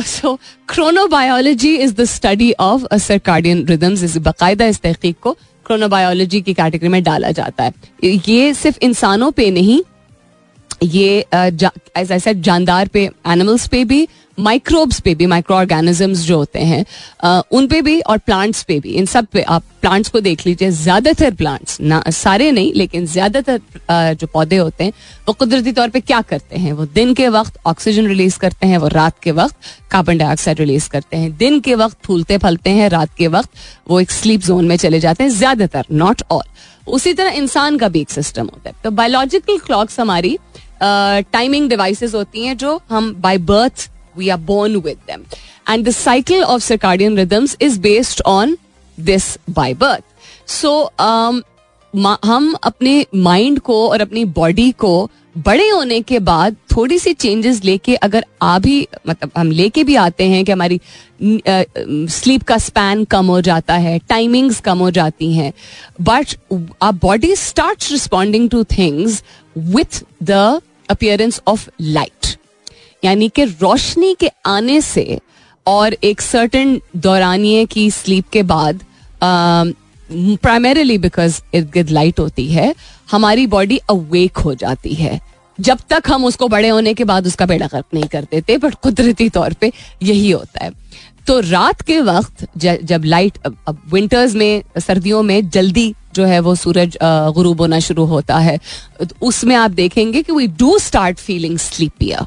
[0.06, 0.38] so
[0.69, 6.89] chronobiology is the study of circadian rhythms इस बाकायदा इस तहकीक को क्रोनोबायोलॉजी की कैटेगरी
[6.89, 7.73] में डाला जाता है।
[8.04, 9.82] ये सिर्फ़ इंसानों पे नहीं,
[10.84, 14.08] ये एज आई सेड जानदार पे एनिमल्स पे भी
[14.39, 18.91] माइक्रोब्स पे भी माइक्रो ऑर्गेनिजम्स जो होते हैं उन पे भी और प्लांट्स पे भी,
[18.91, 23.60] इन सब पे आप प्लांट्स को देख लीजिए। ज़्यादातर प्लांट्स ना, सारे नहीं, लेकिन ज़्यादातर
[24.13, 24.93] जो पौधे होते हैं,
[25.28, 26.73] वो कुदरती तौर पे क्या करते हैं?
[26.73, 29.56] वो दिन के वक्त ऑक्सीजन रिलीज़ करते हैं, वो रात के वक्त
[29.91, 33.49] कार्बन डाइऑक्साइड रिलीज़ करते हैं। दिन के वक्त फूलते, फलते हैं, रात के वक्त
[33.89, 36.43] वो एक स्लीप जोन में चले जाते हैं, ज़्यादातर नॉट ऑल
[36.88, 40.38] उसी तरह इंसान का भी एक सिस्टम होता है। तो बायोलॉजिकल क्लॉक्स हमारी
[40.82, 43.89] टाइमिंग डिवाइसेस होती हैं जो हम by birth
[44.20, 45.24] we are born with them
[45.70, 48.58] and the cycle of circadian rhythms is based on
[48.98, 50.92] this by birth so
[52.24, 57.64] हम अपने माइंड को और अपनी बॉडी को बड़े होने के बाद थोड़ी सी चेंजेस
[57.64, 60.80] लेके अगर आ भी मतलब हम लेके भी आते हैं कि हमारी
[61.22, 65.52] स्लीप का स्पैन कम हो जाता है टाइमिंग्स कम हो जाती हैं
[66.02, 66.36] but
[66.84, 69.24] our body start responding to things
[69.58, 72.36] with the appearance of light
[73.04, 75.20] यानी कि रोशनी के आने से
[75.68, 78.84] और एक सर्टन दौरानिए की स्लीप के बाद
[80.44, 82.74] प्राइमरीली बिकॉज़ इर्द गिर्द लाइट होती है,
[83.12, 85.20] हमारी बॉडी अवेक हो जाती है।
[85.60, 88.76] जब तक हम उसको बड़े होने के बाद उसका बेड़ा गर्क नहीं कर देते बट
[88.76, 89.72] कुदरती तौर पे
[90.04, 90.72] यही होता है।
[91.28, 96.56] तो रात के वक्त जब लाइट अब विंटर्स में, सर्दियों में जल्दी जो है वो
[96.56, 98.58] सूरज गुरूब होना शुरू होता है
[99.22, 102.26] उसमें आप देखेंगे कि we do start feeling sleepier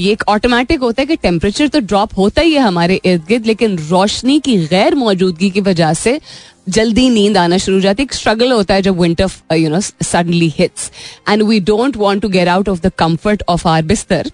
[0.00, 3.46] ये एक ऑटोमेटिक होता है कि टेम्परेचर तो ड्रॉप होता ही है हमारे इर्द गिर्द,
[3.46, 6.20] लेकिन रोशनी की गैर मौजूदगी की वजह से
[6.68, 10.52] जल्दी नींद आना शुरू हो जाती है। स्ट्रगल होता है जब winter you know suddenly
[10.58, 10.90] hits
[11.28, 14.30] and we don't want to get out of the comfort of our बिस्तर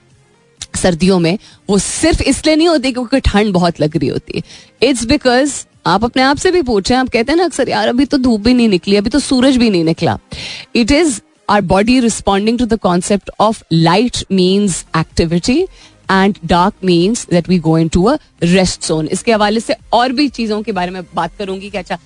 [0.75, 1.39] सर्दियों में
[1.71, 6.05] वो सिर्फ़ इसलिए नहीं होती क्योंकि ठंड बहुत लग रही होती है। इट्स बिकॉज़ आप
[6.05, 8.55] अपने आप से भी पूछे, आप कहते हैं ना, अक्सर, यार, अभी तो धूप भी
[8.55, 10.19] नहीं निकली, अभी तो सूरज भी नहीं निकला.
[10.77, 15.61] It is our body responding to the concept of light means activity
[16.11, 20.13] and dark means that we go in to a rest zone इसके हवाले से और
[20.13, 21.99] भी चीज़ों के बारे में बात करूँगी कि अच्छा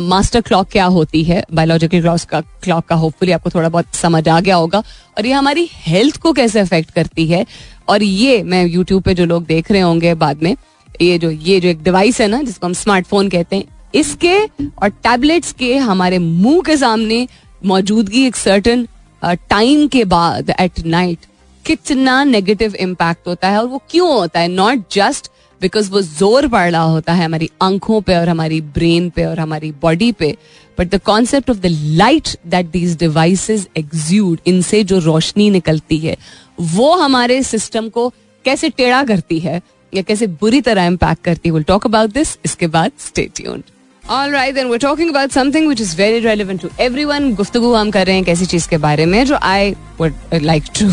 [0.00, 1.42] मास्टर क्लॉक क्या होती है?
[1.52, 4.78] बायोलॉजिकल क्लॉक का क्लॉक का होपफुली आपको थोड़ा बहुत समझ आ गया होगा।
[5.18, 7.44] और ये हमारी हेल्थ को कैसे अफेक्ट करती है?
[7.88, 10.54] और ये मैं यूट्यूब पे जो लोग देख रहे होंगे बाद में,
[11.02, 14.88] ये जो ये जो एक डिवाइस है ना, जिसको हम स्मार्टफ़ोन कहते हैं, इसके और
[14.88, 17.26] टैबलेट्स के हमारे मुँह के सामने
[17.66, 18.86] मौजूदगी एक सर्टन
[19.22, 21.26] टाइम के बाद एट नाइट
[21.64, 24.48] कितना नेगेटिव इम्पैक्ट होता है और वो क्यों होता है?
[24.48, 29.08] नॉट जस्ट बिकॉज़ वो ज़ोर पड़ रहा होता है हमारी आँखों पे और हमारी ब्रेन
[29.10, 30.36] पे और हमारी बॉडी पे
[30.78, 36.16] but the concept of the light that these devices exude इनसे जो रोशनी निकलती है,
[36.60, 38.08] वो हमारे सिस्टम को
[38.44, 39.60] कैसे टेढ़ा करती है
[39.92, 41.52] या कैसे बुरी तरह इम्पैक्ट करती है?
[41.52, 43.62] विल टॉक अबाउट दिस इसके बाद stay tuned
[44.06, 47.28] All right, then we're talking about something which is very relevant to everyone.
[47.36, 50.88] गुफ्तगु हम कर रहे हैं कैसी चीज़ के बारे में जो I would like to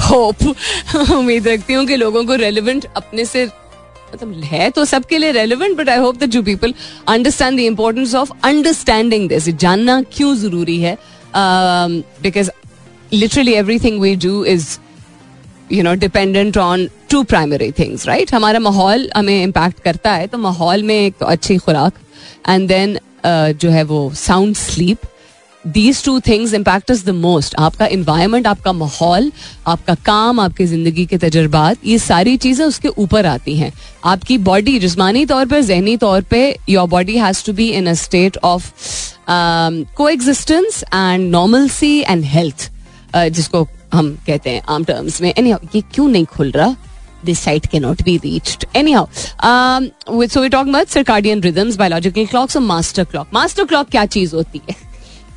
[0.00, 0.42] hope
[1.12, 5.88] उम्मीद रखती हूँ कि लोगों को रेलिवेंट अपने मतलब है तो सबके लिए relevant but
[5.88, 6.74] I hope that you people
[7.08, 10.96] understand the importance of understanding this जानना क्यों ज़रूरी है?
[11.34, 12.50] Because
[13.12, 14.68] literally everything we do is
[15.72, 20.38] you know dependent on two primary things right हमारा माहौल हमें इम्पैक्ट करता है तो
[20.38, 21.98] माहौल में एक तो अच्छी खुराक
[22.48, 24.98] एंड देन जो है वो sound sleep
[25.64, 29.30] these two things impact is the most आपका इन्वायरमेंट आपका माहौल,
[29.66, 33.72] आपका काम, आपकी ज़िंदगी के तजर्बात, ये सारी चीज़ें उसके ऊपर आती हैं।
[34.04, 37.94] आपकी बॉडी जिसमानी तौर पर जहनी तौर पर your body has to be in a
[37.94, 38.70] state of
[40.08, 41.30] coexistence and
[41.70, 42.70] normalcy and health
[43.14, 45.32] जिसको हम कहते हैं आम टर्म्स में.
[45.38, 46.74] एनी ये क्यों नहीं खुल रहा?
[47.22, 48.64] This site cannot be reached.
[48.74, 49.08] Anyhow,
[49.40, 49.90] um,
[50.28, 53.32] so we're talking about circadian rhythms, biological clocks और master clock.
[53.32, 54.76] Master clock क्या चीज़ होती है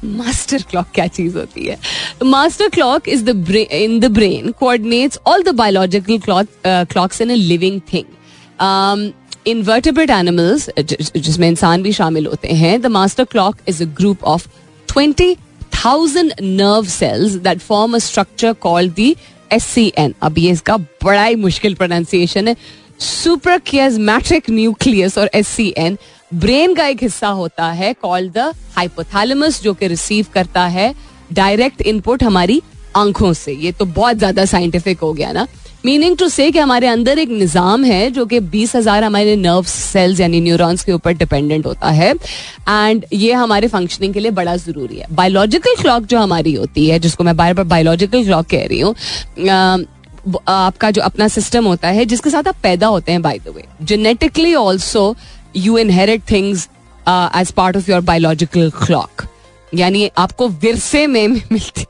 [0.05, 1.77] मास्टर क्लॉक क्या चीज़ होती है
[2.23, 7.79] master clock is the in the brain coordinates all the biological clocks in a living
[7.93, 9.11] thing
[9.47, 14.23] in vertebrate animals जिसमें इंसान भी शामिल होते हैं the master clock is a group
[14.33, 14.47] of
[14.87, 15.35] twenty
[15.75, 19.15] thousand nerve cells that form a structure called the
[19.53, 22.55] S C N अब ये इसका बड़ा ही मुश्किल प्रोनाउंसिएशन है।
[22.99, 25.97] सुपर कियाजमेट्रिक न्यूक्लियस और एस सी एन
[26.33, 30.93] ब्रेन का एक हिस्सा होता है कॉल्ड द हाइपोथैलेमस जो कि रिसीव करता है
[31.33, 32.61] डायरेक्ट इनपुट हमारी
[32.95, 35.45] आँखों से। ये तो बहुत ज़्यादा साइंटिफिक हो गया ना।
[35.85, 40.19] मीनिंग टू से हमारे अंदर एक निज़ाम है जो कि बीस हज़ार हमारे नर्व सेल्स
[40.19, 44.97] यानी न्यूरॉन्स के ऊपर डिपेंडेंट होता है। एंड ये हमारे फंक्शनिंग के लिए बड़ा ज़रूरी
[44.97, 48.79] है। बायोलॉजिकल क्लॉक जो हमारी होती है, जिसको मैं बार बार बायोलॉजिकल क्लॉक कह रही
[48.79, 48.95] हूँ
[50.49, 53.65] आपका जो अपना सिस्टम होता है, जिसके साथ आप पैदा होते हैं by the way
[53.83, 55.15] genetically also
[55.57, 56.67] you inherit things
[57.07, 59.25] as part of your biological clock
[59.73, 61.85] यानी आपको विरसे में मिलती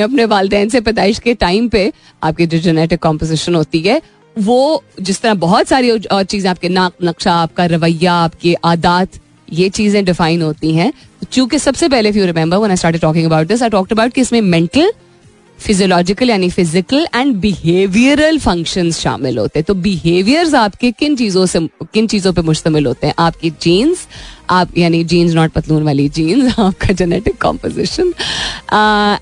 [0.00, 4.00] अपने वालदेन से पैदाइश के टाइम पे आपकी जो जेनेटिक कॉम्पोजिशन होती है,
[4.36, 9.08] वो जिस तरह बहुत सारी और चीज़ें आपके नाक, नक्शा, आपका रवैया, आपके आदात,
[9.48, 10.92] ये चीज़ें डिफाइन होती हैं।
[11.32, 14.12] चूँकि सबसे पहले if you remember when I started talking about this I talked about
[14.12, 14.92] कि इसमें मेंटल
[15.58, 21.60] फिजियोलॉजिकल यानी फ़िज़िकल एंड बिहेवियरल फ़ंक्शन शामिल होते हैं। तो बिहेवियर्स आपके किन चीज़ों से,
[21.84, 23.14] किन चीज़ों पे मुश्तमिल होते हैं?
[23.18, 24.06] आपकी जीन्स
[24.50, 28.12] आप, यानी जीन्स नॉट पतलून वाली जीन्स आपका जेनेटिक कॉम्पोजिशन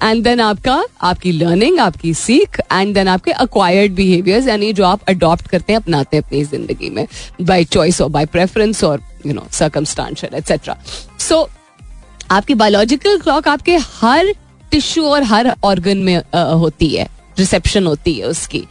[0.02, 5.08] एंड देन आपका, आपकी लर्निंग आपकी सीख एंड देन आपके अक्वायर्ड बिहेवियर्स यानी जो आप
[5.08, 7.06] अडॉप्ट करते हैं, अपनाते हैं अपनी ज़िंदगी में
[7.42, 10.76] बाई चॉइस और बाई प्रेफरेंस और you know circumstantial etcetera
[11.28, 11.48] so
[12.30, 14.34] आपकी बायोलॉजिकल क्लॉक आपके हर
[14.70, 18.64] टिश्यू और हर ऑर्गन में होती है रिसेप्शन होती है उसकी।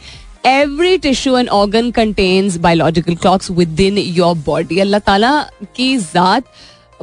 [0.46, 5.40] Every tissue and organ contains biological clocks within your body अल्लाह ताला
[5.76, 6.44] की जात,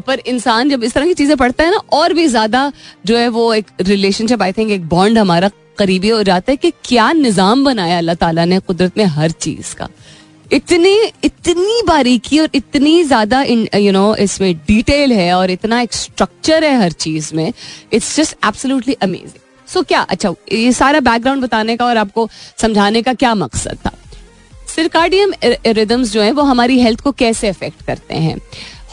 [0.08, 2.71] पर इंसान जब इस तरह की चीज़ें पढ़ता है ना, और भी ज़्यादा
[3.06, 6.71] जो है वो एक रिलेशनशिप आई थिंक एक बॉन्ड हमारा करीबी हो जाता है कि
[6.86, 9.88] क्या निज़ाम बनाया अल्लाह ताला ने कुदरत में हर चीज़ का।
[10.51, 16.63] इतनी इतनी बारीकी और इतनी ज़्यादा यू नो इसमें डिटेल है और इतना एक स्ट्रक्चर
[16.63, 17.53] है हर चीज़ में
[17.93, 23.01] it's just absolutely amazing so क्या अच्छा ये सारा बैकग्राउंड बताने का और आपको समझाने
[23.01, 23.91] का क्या मकसद था?
[24.75, 25.33] सिरकार्डियम
[25.67, 28.37] रिदम्स जो है, वो हमारी हेल्थ को कैसे अफेक्ट करते हैं?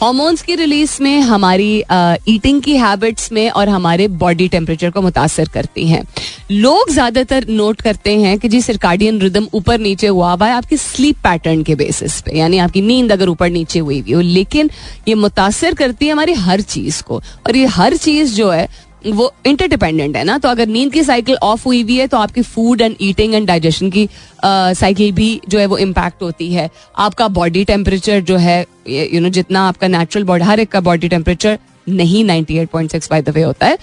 [0.01, 1.83] हॉर्मोन्स की रिलीज़ में, हमारी
[2.29, 6.03] ईटिंग की हैबिट्स में और हमारे बॉडी टेम्परेचर को मुतासर करती हैं।
[6.51, 10.77] लोग ज़्यादातर नोट करते हैं कि जी सरकार्डियन रिदम ऊपर नीचे हुआ हुआ है आपकी
[10.77, 14.69] स्लीप पैटर्न के बेसिस पे, यानी आपकी नींद अगर ऊपर नीचे हुई हुई हो, लेकिन
[15.07, 18.67] ये मुतासर करती है हमारी हर चीज़ को। और ये हर चीज़ जो है
[19.07, 20.37] वो इंटरडिपेंडेंट है ना?
[20.37, 23.47] तो अगर नींद की साइकिल ऑफ़ हुई हुई है तो आपकी food and eating and
[23.47, 24.07] digestion की
[24.45, 29.29] साइकिल भी जो है वो इम्पैक्ट होती है। आपका बॉडी टेम्परेचर जो है, यू नो
[29.29, 31.57] जितना आपका नेचुरल बॉडी हर एक का बॉडी टेम्परेचर
[31.89, 33.77] नहीं 98.6 बाय द वे होता है।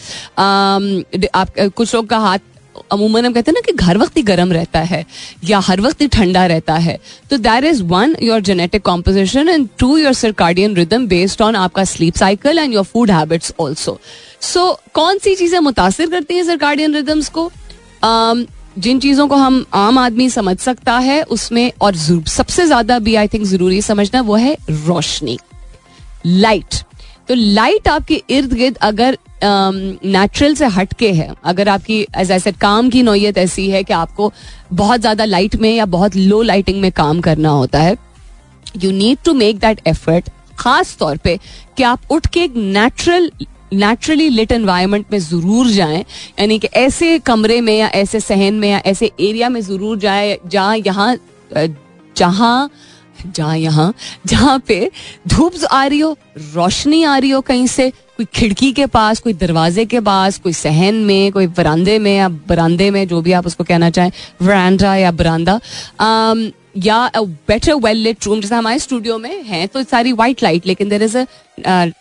[1.35, 2.39] आप, कुछ लोग का हाथ
[2.93, 5.05] अमूमन हम कहते हैं ना कि घर वक्त ही गर्म रहता है
[5.45, 6.99] या हर वक्त ही ठंडा रहता है।
[7.31, 11.85] तो there is one your genetic composition and two your circadian rhythm based on आपका
[11.85, 13.99] sleep cycle and your food habits also
[14.43, 17.51] so कौन सी चीज़ें मुतासर करती हैं सर्कार्डियन रिदम्स को?
[18.05, 18.47] Um,
[18.79, 23.29] जिन चीज़ों को हम आम आदमी समझ सकता है उसमें और सबसे ज़्यादा भी आई
[23.29, 25.39] थिंक ज़रूरी समझना वो है रोशनी।
[26.27, 26.75] लाइट
[27.29, 32.57] तो लाइट आपके इर्द गिर्द अगर नेचुरल um, से हटके है अगर आपकी एज सेड
[32.57, 34.33] काम की नोयत ऐसी है कि आपको
[34.73, 37.97] बहुत ज़्यादा लाइट में या बहुत लो लाइटिंग में काम करना होता है
[38.77, 41.39] you need to make that effort खास तौर पे
[41.77, 43.31] कि आप उठ के एक नेचुरल
[43.73, 48.69] नेचुरली लिट एनवायरमेंट में ज़रूर जाएँ यानी कि ऐसे कमरे में या ऐसे सहन में
[48.71, 51.17] या ऐसे एरिया में ज़रूर जाए जहाँ यहाँ
[52.17, 52.71] जहाँ
[53.27, 53.95] जहाँ यहाँ,
[54.27, 54.91] जहाँ पे
[55.29, 59.33] धूप आ रही हो, रोशनी आ रही हो कहीं से, कोई खिड़की के पास, कोई
[59.33, 63.47] दरवाजे के पास, कोई सहन में, कोई बरामदे में या बरामदे में, जो भी आप
[63.47, 65.61] उसको कहना चाहें वरांडा या बरामदा
[66.77, 70.89] या बेटर वेल लिट रूम जैसे हमारे स्टूडियो में है तो सारी वाइट लाइट लेकिन
[70.89, 71.25] देर इज़ अ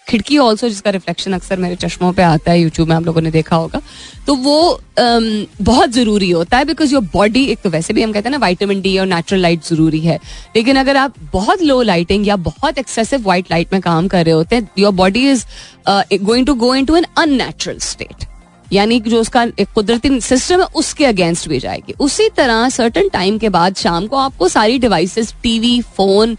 [0.07, 3.31] खिड़की ऑल्सो जिसका रिफ्लेक्शन अक्सर मेरे चश्मों पे आता है यूट्यूब में आप लोगों ने
[3.31, 3.81] देखा होगा।
[4.27, 4.57] तो वो
[4.99, 8.31] um, बहुत ज़रूरी होता है बिकॉज़ योर बॉडी एक तो वैसे भी हम कहते हैं
[8.31, 10.19] ना वाइटामिन डी और नेचुरल लाइट ज़रूरी है।
[10.55, 14.33] लेकिन अगर आप बहुत लो लाइटिंग या बहुत एक्सेसिव वाइट लाइट में काम कर रहे
[14.33, 15.45] होते हैं your body is
[15.89, 18.25] going to go into an unnatural state
[18.73, 23.37] यानी जो उसका एक कुदरती सिस्टम है, उसके अगेंस्ट भी जाएगी। उसी तरह सर्टन टाइम
[23.37, 26.37] के बाद शाम को आपको सारी डिवाइसेस टीवी फ़ोन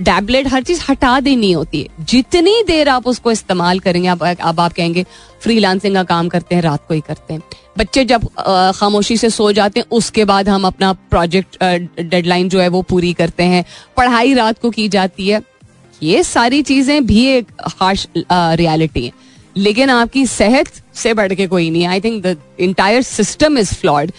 [0.00, 4.60] टैबलेट हर चीज़ हटा देनी होती है। जितनी देर आप उसको इस्तेमाल करेंगे अब अब
[4.60, 5.04] आप कहेंगे
[5.42, 7.42] फ्रीलांसिंग का काम करते हैं, रात को ही करते हैं।
[7.78, 8.26] बच्चे जब
[8.76, 11.56] खामोशी से सो जाते हैं, उसके बाद हम अपना प्रोजेक्ट
[12.00, 13.64] डेडलाइन जो है वो पूरी करते हैं।
[13.96, 15.42] पढ़ाई रात को की जाती है।
[16.02, 17.46] ये सारी चीज़ें भी एक
[17.80, 19.12] हार्श रियलिटी है।
[19.56, 24.12] लेकिन आपकी सेहत से बढ़ के कोई नहीं I think the entire system is flawed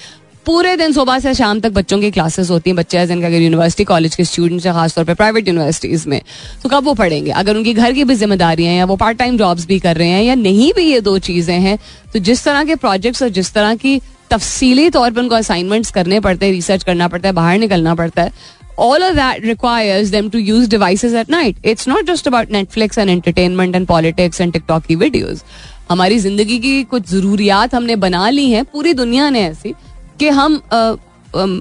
[0.45, 3.83] पूरे दिन सुबह से शाम तक बच्चों की क्लासेस होती हैं बच्चे जिनका अगर यूनिवर्सिटी
[3.83, 6.21] कॉलेज के स्टूडेंट्स हैं, खासतौर पर प्राइवेट यूनिवर्सिटीज में
[6.63, 9.37] तो कब वो पढ़ेंगे अगर उनकी घर की भी ज़िम्मेदारी हैं या वो पार्ट टाइम
[9.37, 11.77] जॉब्स भी कर रहे हैं या नहीं भी ये दो चीज़ें हैं
[12.13, 13.99] तो जिस तरह के प्रोजेक्ट्स और जिस तरह की
[14.31, 18.23] तफसीली तौर पर उनको असाइनमेंट्स करने पड़ते हैं रिसर्च करना पड़ता है, बाहर निकलना पड़ता
[18.23, 18.31] है,
[18.77, 21.57] all of that requires them to use devices at night.
[21.71, 25.43] It's not just about Netflix and entertainment and politics and TikTok की videos.
[25.91, 29.73] हमारी ज़िंदगी की कुछ जरूरियात हमने बना ली हैं, पूरी दुनिया ने ऐसी,
[30.19, 30.61] कि हम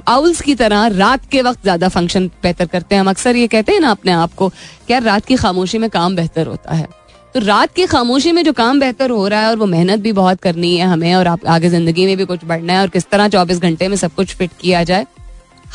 [0.08, 3.72] आउल्स की तरह रात के वक्त ज़्यादा फ़ंक्शन बेहतर करते हैं। हम अक्सर ये कहते
[3.72, 6.88] हैं ना अपने आप को कि यार रात की खामोशी में काम बेहतर होता है।
[7.34, 10.12] तो रात की खामोशी में जो काम बेहतर हो रहा है और वो मेहनत भी
[10.12, 13.08] बहुत करनी है हमें और आप आगे ज़िंदगी में भी कुछ बढ़ना है और किस
[13.10, 15.06] तरह चौबीस घंटे में सब कुछ फिट किया जाए,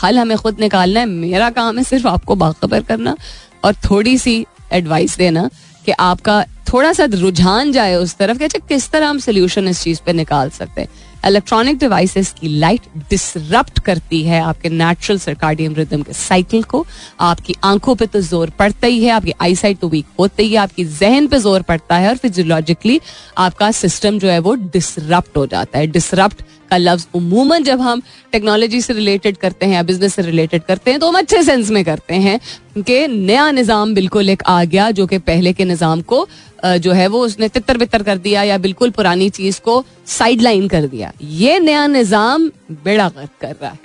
[0.03, 3.15] हल हमें खुद निकालना है। मेरा काम है सिर्फ़ आपको बाखबर करना
[3.63, 5.49] और थोड़ी सी एडवाइस देना
[5.85, 6.43] कि आपका
[6.75, 10.13] थोड़ा सा रुझान जाए उस तरफ़ कि अच्छा किस तरह हम सोल्यूशन इस चीज़ पे
[10.13, 10.87] निकाल सकते हैं?
[11.27, 16.85] इलेक्ट्रॉनिक डिवाइसेस की लाइट डिसरप्ट करती है आपके नेचुरल सरकार्डियम रिदम के साइकिल को।
[17.19, 20.49] आपकी आँखों पे तो ज़ोर पड़ता ही है, आपकी आई साइट तो वीक होती ही
[20.49, 22.99] है, आपकी जहन पे ज़ोर पड़ता है और फिजियोलॉजिकली
[23.37, 28.01] आपका सिस्टम जो है वो डिसरप्ट हो जाता है। डिसरप्ट का लफ्ज उमूमन जब हम
[28.31, 31.69] टेक्नोलॉजी से रिलेटेड करते हैं या बिज़नेस से रिलेटेड करते हैं तो हम अच्छे सेंस
[31.71, 32.39] में करते हैं।
[32.77, 36.27] कि नया निज़ाम बिल्कुल एक आ गया जो कि पहले के निज़ाम को
[36.65, 40.67] जो है वो उसने तितर बितर कर दिया या बिल्कुल पुरानी चीज़ को साइड लाइन
[40.67, 42.49] कर दिया। ये नया निज़ाम
[42.83, 43.79] बेड़ा गर्क कर रहा है।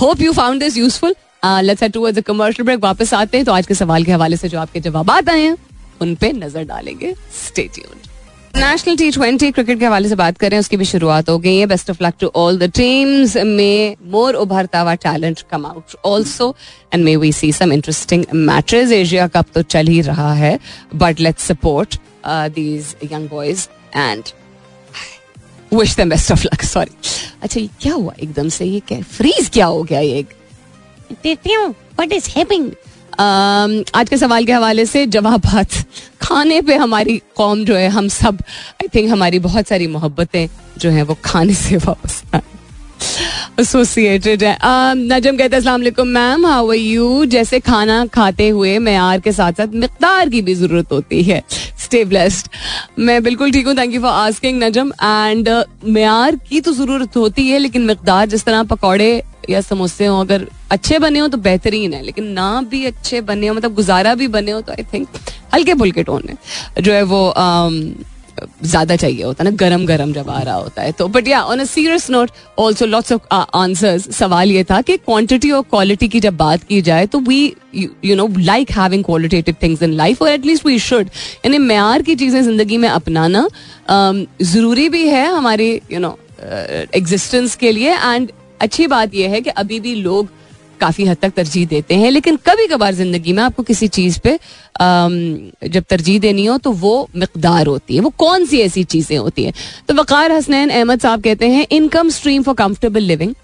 [0.00, 1.14] Hope you found this useful
[1.44, 4.36] let's head towards a commercial break वापस आते हैं तो आज के सवाल के हवाले
[4.36, 5.56] से जो आपके जवाब आए हैं,
[6.02, 8.08] उन पे नज़र डालेंगे। Stay tuned
[8.56, 11.66] national T twenty cricket के हवाले से बात करें उसकी भी शुरुआत हो गई है।
[11.66, 16.54] Best of luck to all the teams में मोर उभरता हुआ talent come out also
[16.94, 20.58] and may we see some interesting matches Asia Cup तो चल ही रहा है
[20.94, 24.22] but let's support these young boys and
[25.74, 26.96] wish them best of luck sorry
[27.42, 28.12] अच्छा ये क्या हुआ?
[28.22, 30.26] एकदम से ये क्या फ्रीज क्या हो गया ये?
[31.26, 32.70] व्हाट इज़ हैपनिंग
[33.18, 35.46] आज के सवाल के हवाले से जवाब
[36.22, 38.38] खाने पे हमारी कौम जो है, हम सब
[38.74, 40.46] आई थिंक हमारी बहुत सारी मोहब्बतें
[40.78, 42.22] जो हैं, वो खाने से वापस
[43.60, 44.56] एसोसिएटेड है।
[44.96, 49.74] नजम कहते हैं मैम हाउ आर यू जैसे खाना खाते हुए मैार के साथ साथ
[49.74, 51.42] मकदार की भी ज़रूरत होती है।
[51.78, 52.48] स्टे ब्लेस्ड
[52.98, 54.92] मैं बिल्कुल ठीक हूँ thank you for asking Najam.
[55.02, 55.48] And
[55.88, 60.46] मैार की तो ज़रूरत होती है, लेकिन मकदार जिस तरह पकौड़े या समोसे हो, अगर
[60.70, 64.28] अच्छे बने हो तो बेहतरीन है, लेकिन ना भी अच्छे बने हो मतलब गुजारा भी
[64.28, 65.08] बने हो तो आई थिंक
[65.54, 66.36] हल्के फुल्के टोन में
[66.82, 67.22] जो है वो
[68.62, 71.40] ज़्यादा चाहिए होता है ना गरम गरम जब आ रहा होता है तो। But yeah
[71.44, 76.08] on a serious note also lots of answers सवाल ये था कि क्वांटिटी और क्वालिटी
[76.08, 77.42] की जब बात की जाए तो we
[77.74, 81.06] you know like having qualitative things in life और एटलीस्ट वी शुड
[81.44, 83.48] यानी मैार की चीज़ें ज़िंदगी में अपनाना
[83.90, 89.50] ज़रूरी भी है हमारी यू नो एग्जिस्टेंस के लिए। एंड अच्छी बात यह है कि
[89.52, 90.28] अभी भी लोग
[90.80, 94.38] काफ़ी हद तक तरजीह देते हैं, लेकिन कभी कभार ज़िंदगी में आपको किसी चीज़ पे
[95.68, 99.44] जब तरजीह देनी हो तो वो मकदार होती है, वो कौन सी ऐसी चीज़ें होती
[99.44, 99.52] है?
[99.88, 103.34] तो वकार हसनैन अहमद साहब कहते हैं, income stream for comfortable living.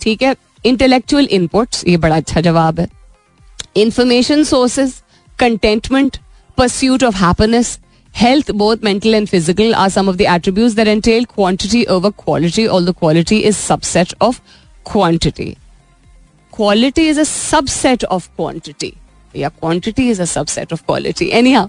[0.00, 0.34] ठीक है?
[0.64, 2.88] इंटेलेक्चुअल इनपुट्स, ये बड़ा अच्छा जवाब है।
[3.76, 4.94] Information sources
[5.38, 6.16] contentment,
[6.58, 7.78] pursuit of happiness
[8.14, 12.86] both mental and physical are some of the attributes that entail quantity over quality all
[12.86, 14.40] the quality is subset of
[14.92, 15.56] quantity
[16.52, 18.92] quality is a subset of quantity
[19.34, 21.66] या quantity is a subset of quality anyhow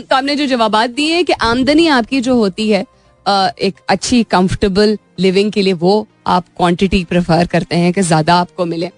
[0.00, 2.84] तो आपने जो जवाब दिए कि आमदनी आपकी जो होती है
[3.26, 8.64] एक अच्छी कंफर्टेबल लिविंग के लिए वो आप क्वांटिटी प्रेफर करते हैं कि ज़्यादा आपको
[8.64, 8.90] मिले।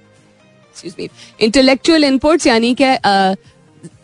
[1.41, 2.85] इंटेलेक्चुअल इनपुट्स यानी कि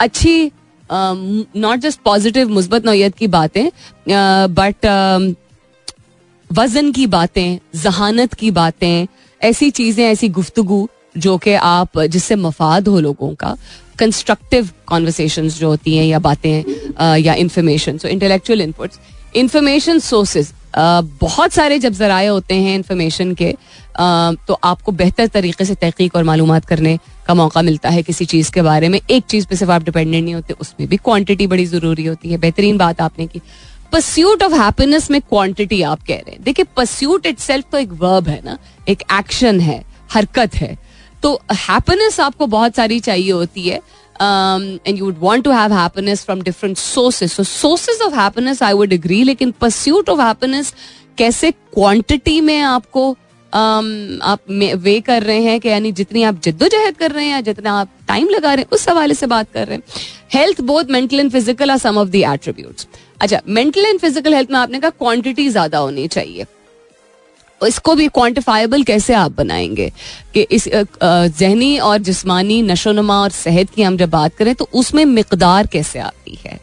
[0.01, 0.51] अच्छी
[0.91, 3.69] नॉट जस्ट पॉजिटिव मुस्बत नौत की बातें
[4.55, 4.87] बट
[6.51, 9.07] वज़न की बातें जहानत की बातें
[9.41, 13.57] ऐसी चीज़ें ऐसी गुफ्तगु जो कि आप जिससे मफाद हो लोगों का
[13.99, 18.99] कंस्ट्रक्टिव कॉन्वर्सेशन जो होती हैं या बातें या information so intellectual inputs
[19.37, 23.55] information sources बहुत सारे जब जराए होते हैं इंफॉर्मेशन के
[24.49, 28.51] तो आपको बेहतर तरीके से तहकीक और मालूम करने का मौका मिलता है किसी चीज़
[28.53, 31.67] के बारे में। एक चीज़ पे सिर्फ़ आप डिपेंडेंट नहीं होते, उसमें भी क्वांटिटी बड़ी
[31.67, 33.41] ज़रूरी होती है। बेहतरीन बात आपने की।
[33.93, 38.29] पस्यूट ऑफ़ हैप्पीनेस में क्वांटिटी आप कह रहे हैं। देखिए पस्यूट इट तो एक वर्ब
[38.29, 38.59] है ना,
[38.89, 40.77] एक एक्शन है, हरकत है।
[41.23, 43.81] तो हैप्पीनेस आपको बहुत सारी चाहिए होती है।
[44.23, 48.73] And you would want to have happiness from different sources so sources of happiness I
[48.73, 50.73] would agree लेकिन परस्यूट ऑफ़ हैप्पीनेस
[51.19, 53.17] कैसे क्वांटिटी में आपको
[53.53, 54.41] आप
[54.79, 58.29] वे कर रहे हैं कि यानी जितनी आप जिद्दोजहद कर रहे हैं जितना आप टाइम
[58.29, 59.83] लगा रहे हैं, उस हवाले से बात कर रहे हैं।
[60.35, 62.87] Health both mental and physical are some of the attributes
[63.21, 66.47] अच्छा मेंटल एंड फ़िज़िकल हेल्थ में आपने कहा क्वांटिटी ज़्यादा होनी चाहिए।
[67.61, 69.91] इसको भी क्वांटिफाइबल कैसे आप बनाएँगे?
[70.35, 70.69] कि इस
[71.03, 75.99] जहनी और जिस्मानी नशोनुमा और सेहत की हम जब बात करें तो उसमें मकदार कैसे
[75.99, 76.59] आती है?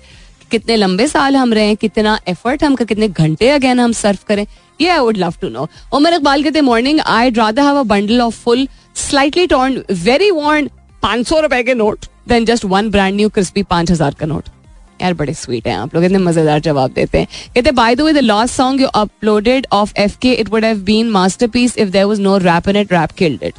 [0.51, 4.45] कितने लंबे साल हम रहे कितना एफर्ट हम, कितने घंटे अगेन हम सर्व करें?
[4.81, 8.43] ये I would love to know Umar Iqbal कहते morning I have a bundle of
[8.43, 10.69] full slightly torn very worn
[11.03, 14.49] पाँच सौ रुपए के note than just one brand new crispy पाँच हज़ार का नोट
[15.01, 18.13] यार, बड़े स्वीट हैं आप लोग, इतने मज़ेदार जवाब देते हैं। कहते by the way
[18.13, 22.05] the last song you uploaded of F K it would have been masterpiece if there
[22.05, 23.53] was no rap in it rap killed it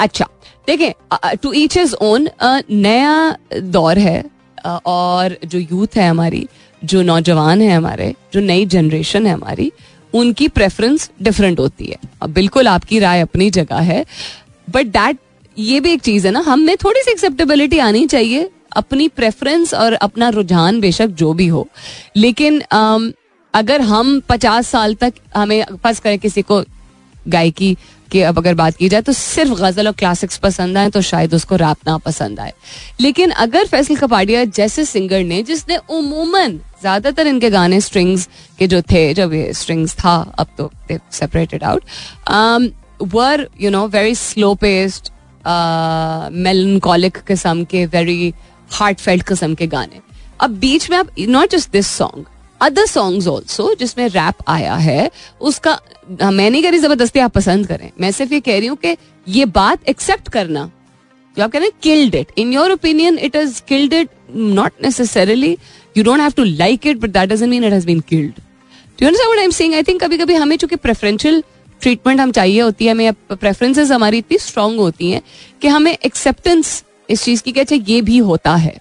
[0.00, 0.26] अच्छा
[0.68, 4.22] देखें टू ईच इज़ ओन नया दौर है
[4.86, 6.46] और जो यूथ है हमारी
[6.84, 9.70] जो नौजवान है हमारे, जो नई जनरेशन है हमारी,
[10.14, 14.04] उनकी प्रेफरेंस डिफरेंट होती है। अब बिल्कुल आपकी राय अपनी जगह है।
[14.68, 15.18] बट दैट
[15.56, 19.92] ये भी एक चीज़ है ना हमें थोड़ी सी एक्सेप्टेबिलिटी आनी चाहिए, अपनी प्रेफरेंस और
[19.92, 21.66] अपना रुझान बेशक जो भी हो।
[22.16, 22.60] लेकिन
[23.54, 26.62] अगर हम पचास साल तक हमें फंस करें किसी को
[27.28, 27.76] गायकी
[28.12, 31.34] की अब अगर बात की जाए तो सिर्फ़ गज़ल और क्लासिक्स पसंद आए तो शायद
[31.34, 32.52] उसको रैप ना पसंद आए।
[33.00, 38.80] लेकिन अगर फैसल कपाडिया जैसे सिंगर ने, जिसने उमूमन ज़्यादातर इनके गाने स्ट्रिंग्स के जो
[38.82, 41.84] थे, जब ये स्ट्रिंग्स था, अब तो separated out
[43.04, 45.08] were you know very slow paced
[46.36, 48.32] melancholic किस्म के वेरी
[48.70, 50.00] हार्ट फेल्ट किस्म के गाने।
[50.40, 52.24] अब बीच में आप not just this song
[52.60, 55.78] other songs also जिसमें रैप आया है, उसका
[56.10, 58.96] मैं नहीं कह रही ज़बरदस्ती आप पसंद करें। मैं सिर्फ़ ये कह रही हूँ कि
[59.26, 60.70] ये बात एक्सेप्ट करना,
[61.36, 64.72] जो आप कह रहे हैं killed it in your opinion it is killed it not
[64.82, 65.56] necessarily
[65.96, 68.32] you don't have to like it but that doesn't mean it has been killed
[68.98, 71.42] do what I am saying I think कभी कभी हमें चूँकि preferential
[71.82, 75.22] treatment हम चाहिए होती है, हमें preferences हमारी इतनी स्ट्रांग होती हैं
[75.62, 78.76] कि हमें एक्सेप्टेंस इस चीज़ की अच्छा ये भी होता है,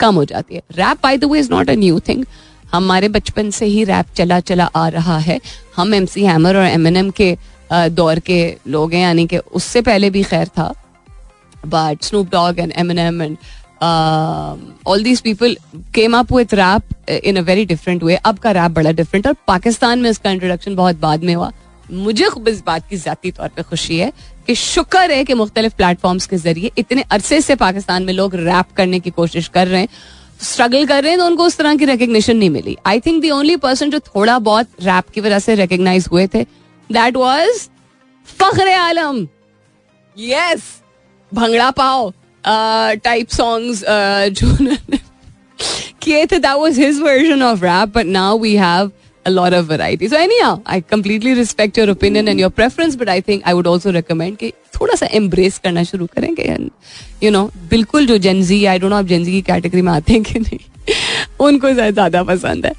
[0.00, 2.24] कम हो जाती है। Rap by the way is not a new thing
[2.72, 5.40] हमारे बचपन से ही रैप चला चला आ रहा है।
[5.76, 7.36] हम एम सी हैमर और एम एन एम के
[7.70, 10.72] दौर के लोग हैं, यानी कि उससे पहले भी खैर था।
[11.66, 13.36] But Snoop Dogg and Eminem and
[14.86, 15.56] all these people
[15.94, 19.36] came up with rap in a very different way अब का रैप बड़ा डिफरेंट और
[19.48, 21.52] पाकिस्तान में इसका इंट्रोडक्शन बहुत बाद में हुआ।
[21.86, 24.12] मुझे खूब इस बात की ज़्यादा तौर पर खुशी है
[24.46, 28.72] कि शुक्र है कि मुख्तलिफ़ प्लेटफॉर्म्स के ज़रिए इतने अरसे से पाकिस्तान में लोग रैप
[28.76, 29.88] करने की कोशिश कर रहे हैं।
[30.40, 33.30] स्ट्रगल कर रहे हैं तो उनको उस तरह की रिकग्निशन नहीं मिली। I think the
[33.30, 36.42] only person जो थोड़ा बहुत रैप की वजह से रिकग्नाइज हुए थे
[36.90, 37.68] that was
[38.28, 39.26] Fakhar Alam.
[40.16, 40.62] Yes
[41.32, 42.12] bhangra Pao
[42.44, 43.84] type songs
[44.32, 44.56] जो
[46.02, 48.90] किए थे that was his version of rap but now we have
[49.26, 50.08] a lot of variety.
[50.08, 53.66] So anyhow, I completely respect your opinion and your preference, but I think I would
[53.66, 56.70] also recommend कि थोड़ा सा embrace करना शुरू करेंगे and
[57.22, 60.22] you know बिल्कुल जो Gen Z I don't know आप Gen Z की कैटेगरी में आते हैं
[60.22, 60.58] कि नहीं
[61.40, 62.72] उनको ज़्यादा पसंद है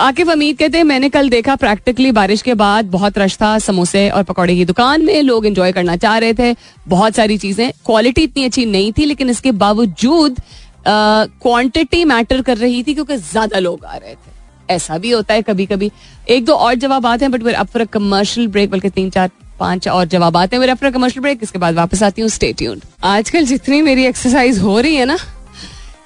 [0.00, 4.08] आकिफ अमीद कहते हैं मैंने कल देखा प्रैक्टिकली बारिश के बाद बहुत रश था समोसे
[4.10, 6.54] और पकौड़े की दुकान में लोग एंजॉय करना चाह रहे थे
[6.88, 10.40] बहुत सारी चीज़ें क्वालिटी इतनी अच्छी नहीं थी लेकिन इसके बावजूद
[10.86, 14.30] क्वांटिटी मैटर कर रही थी क्योंकि ज़्यादा लोग आ रहे थे
[14.70, 15.90] ऐसा भी होता है कभी कभी
[16.30, 19.30] एक दो और जवाब आते हैं बट फिर अब फॉर कमर्शियल ब्रेक बल्कि तीन चार
[19.60, 22.62] पाँच और जवाब आते हैं मेरा कमर्शियल ब्रेक इसके बाद वापस आती हूँ। स्टेट
[23.04, 25.18] आजकल जितनी मेरी एक्सरसाइज हो रही है ना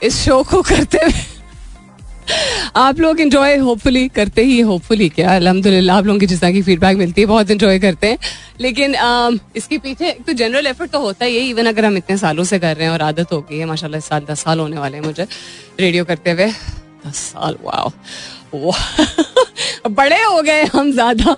[0.03, 1.25] इस शो को करते हुए
[2.77, 6.63] आप लोग इंजॉय होपफुली करते ही होपफुली क्या अलहमदुल्ला आप लोगों की जिस तरह की
[6.63, 8.19] फीडबैक मिलती है बहुत इंजॉय करते हैं।
[8.61, 12.17] लेकिन आ, इसके पीछे तो जनरल एफर्ट तो होता ही है इवन अगर हम इतने
[12.19, 14.79] सालों से कर रहे हैं और आदत हो गई है माशाल्लाह साल दस साल होने
[14.79, 15.27] वाले हैं मुझे
[15.81, 16.47] रेडियो करते हुए।
[17.07, 17.89] दस साल वाह
[18.55, 21.37] बड़े हो गए हम ज़्यादा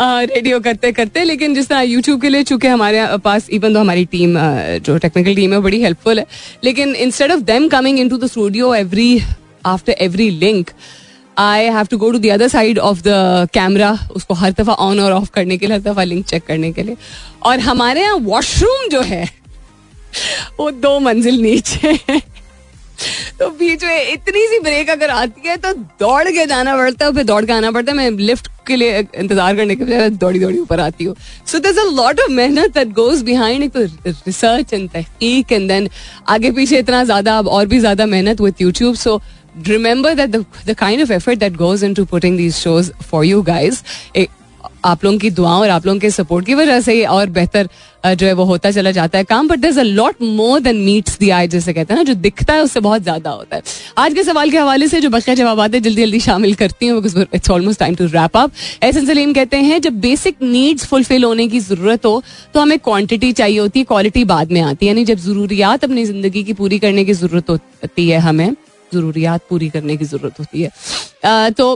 [0.00, 4.04] रेडियो करते करते, लेकिन जिस तरह यूट्यूब के लिए, चूँकि हमारे पास इवन तो हमारी
[4.06, 4.38] टीम
[4.80, 6.26] जो टेक्निकल टीम है बड़ी हेल्पफुल है,
[6.64, 9.22] लेकिन instead of them coming into the studio every
[9.66, 10.70] after every link
[11.38, 15.00] I have to go to the other side of the camera उसको हर दफ़ा ऑन
[15.00, 16.96] और ऑफ़ करने के लिए, हर दफ़ा लिंक चेक करने के लिए।
[17.42, 19.24] और हमारे यहाँ वॉशरूम जो है,
[20.58, 22.20] वो दो मंजिल नीचे है।
[23.38, 27.12] तो बीच में इतनी सी ब्रेक अगर आती है तो दौड़ के जाना पड़ता है,
[27.12, 30.38] फिर दौड़ के आना पड़ता है। मैं लिफ्ट के लिए इंतज़ार करने के बजाय दौड़ी
[30.40, 31.14] दौड़ी ऊपर आती हूँ।
[31.46, 35.88] So there a lot of मेहनत दैट गोज बिहाइंड तो रिसर्च एंड तहकीक एंड देन
[36.28, 39.20] आगे पीछे इतना ज़्यादा, अब और भी ज़्यादा मेहनत with YouTube so
[39.66, 40.38] remember that the
[40.68, 43.76] the kind of effort that goes into putting these shows for you guys
[44.84, 47.68] आप लोगों की दुआओं और आप लोगों के सपोर्ट की वजह से और बेहतर
[48.04, 51.18] जो है वो होता चला जाता है काम but there a lot more than meets
[51.18, 53.62] the eye जैसे कहते हैं ना, जो दिखता है उससे बहुत ज़्यादा होता है।
[53.98, 56.86] आज के सवाल के हवाले से जो बकिया जवाब आते हैं, जल्दी जल्दी शामिल करती
[56.86, 57.02] हूँ
[57.34, 61.48] it's almost time to wrap up Ehsan Saleem कहते हैं, जब बेसिक नीड्स फुलफिल होने
[61.48, 62.22] की ज़रूरत हो
[62.54, 66.04] तो हमें क्वांटिटी चाहिए होती है क्वालिटी बाद में आती है। यानी जब जरूरियात अपनी
[66.04, 68.54] ज़िंदगी की पूरी करने की ज़रूरत होती है हमें,
[68.92, 71.74] जरूरियात पूरी करने की ज़रूरत होती है। तो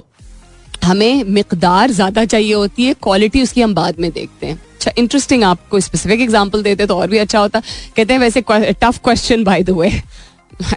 [0.85, 5.45] हमें मकदार ज़्यादा चाहिए होती है क्वालिटी उसकी हम बाद में देखते हैं। अच्छा इंटरेस्टिंग
[5.45, 7.61] आपको स्पेसिफिक एग्ज़ाम्पल देते तो और भी अच्छा होता।
[7.97, 8.41] कहते हैं वैसे
[8.75, 9.93] tough question by the way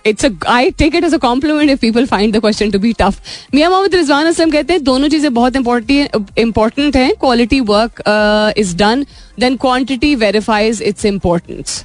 [0.06, 3.22] it's I take it as a compliment if people find the question to be tough
[3.54, 8.02] मियाँ मोहम्मद रिजवान असलम कहते हैं, दोनों चीज़ें बहुत इंपॉर्टेंट हैं। Quality work
[8.58, 9.06] is done
[9.40, 11.84] then quantity verifies its importance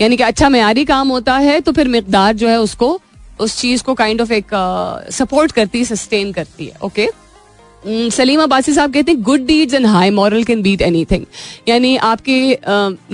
[0.00, 3.00] यानी कि अच्छा मैारी काम होता है तो फिर मकदार जो है उसको,
[3.40, 4.50] उस चीज़ को काइंड ऑफ़ एक
[5.12, 7.08] सपोर्ट करती है सस्टेन करती है ओके
[7.86, 11.24] सलीम अब्बासी साहब कहते हैं good deeds and high moral can beat anything
[11.68, 12.58] यानी आपके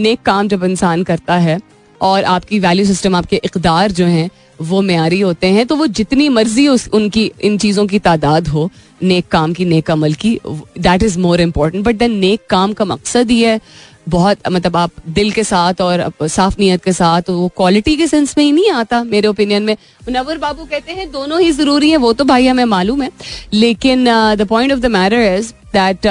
[0.02, 1.60] नेक काम जब इंसान करता है
[2.00, 4.30] और आपकी वैल्यू सिस्टम आपके इकदार जो हैं,
[4.62, 8.70] वो मैारी होते हैं तो वो जितनी मर्ज़ी उस, उनकी, इन चीज़ों की तादाद हो,
[9.02, 12.84] नेक काम की, नेक अमल की that is more important but then नेक काम का
[12.84, 13.60] मकसद ही है
[14.06, 18.34] बहुत मतलब आप दिल के साथ और साफ़ नीयत के साथ, वो क्वालिटी के सेंस
[18.38, 21.96] में ही नहीं आता मेरे ओपिनियन में। मुनवर बाबू कहते हैं, दोनों ही ज़रूरी है,
[21.96, 23.10] वो तो भाई हमें मालूम है।
[23.54, 24.04] लेकिन
[24.36, 26.06] the point of the matter is that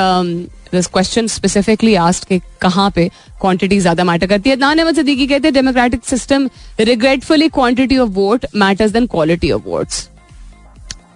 [0.71, 3.09] this question specifically asked के कहाँ पे
[3.41, 8.09] क्वांटिटी ज़्यादा मैटर करती है। नान अहमद सदीकी कहते हैं democratic system regretfully quantity of
[8.11, 10.07] vote matters than quality of votes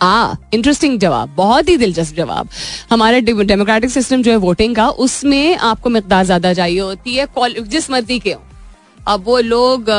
[0.01, 2.49] ah interesting जवाब, बहुत ही दिलचस्प जवाब।
[2.91, 7.27] हमारे डेमोक्रेटिक सिस्टम जो है वोटिंग का, उसमें आपको मकदार ज़्यादा चाहिए होती है
[7.61, 8.41] जिस मर्ज़ी के हो।
[9.07, 9.89] अब वो लोग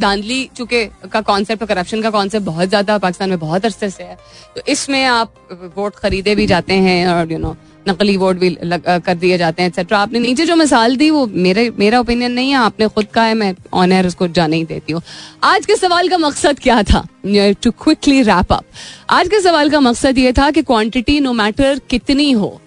[0.00, 4.16] धांधली, चूके का कॉन्सेप्ट करप्शन का कॉन्सेप्ट बहुत ज़्यादा पाकिस्तान में बहुत अरसे से है
[4.56, 5.32] तो इसमें आप
[5.76, 7.56] वोट खरीदे भी जाते हैं और यू नो
[7.88, 11.26] नकली वोट भी लग, कर दिए जाते हैं एक्सेट्रा आपने नीचे जो मिसाल दी वो
[11.26, 14.64] मेरे मेरा ओपिनियन नहीं है। आपने खुद का है मैं ऑन एयर उसको जाने ही
[14.64, 15.02] देती हूँ।
[15.44, 17.06] आज के सवाल का मकसद क्या था?
[17.26, 18.64] टू क्विकली रैप अप
[19.10, 22.60] आज के सवाल का मकसद ये था कि क्वांटिटी नो मैटर कितनी हो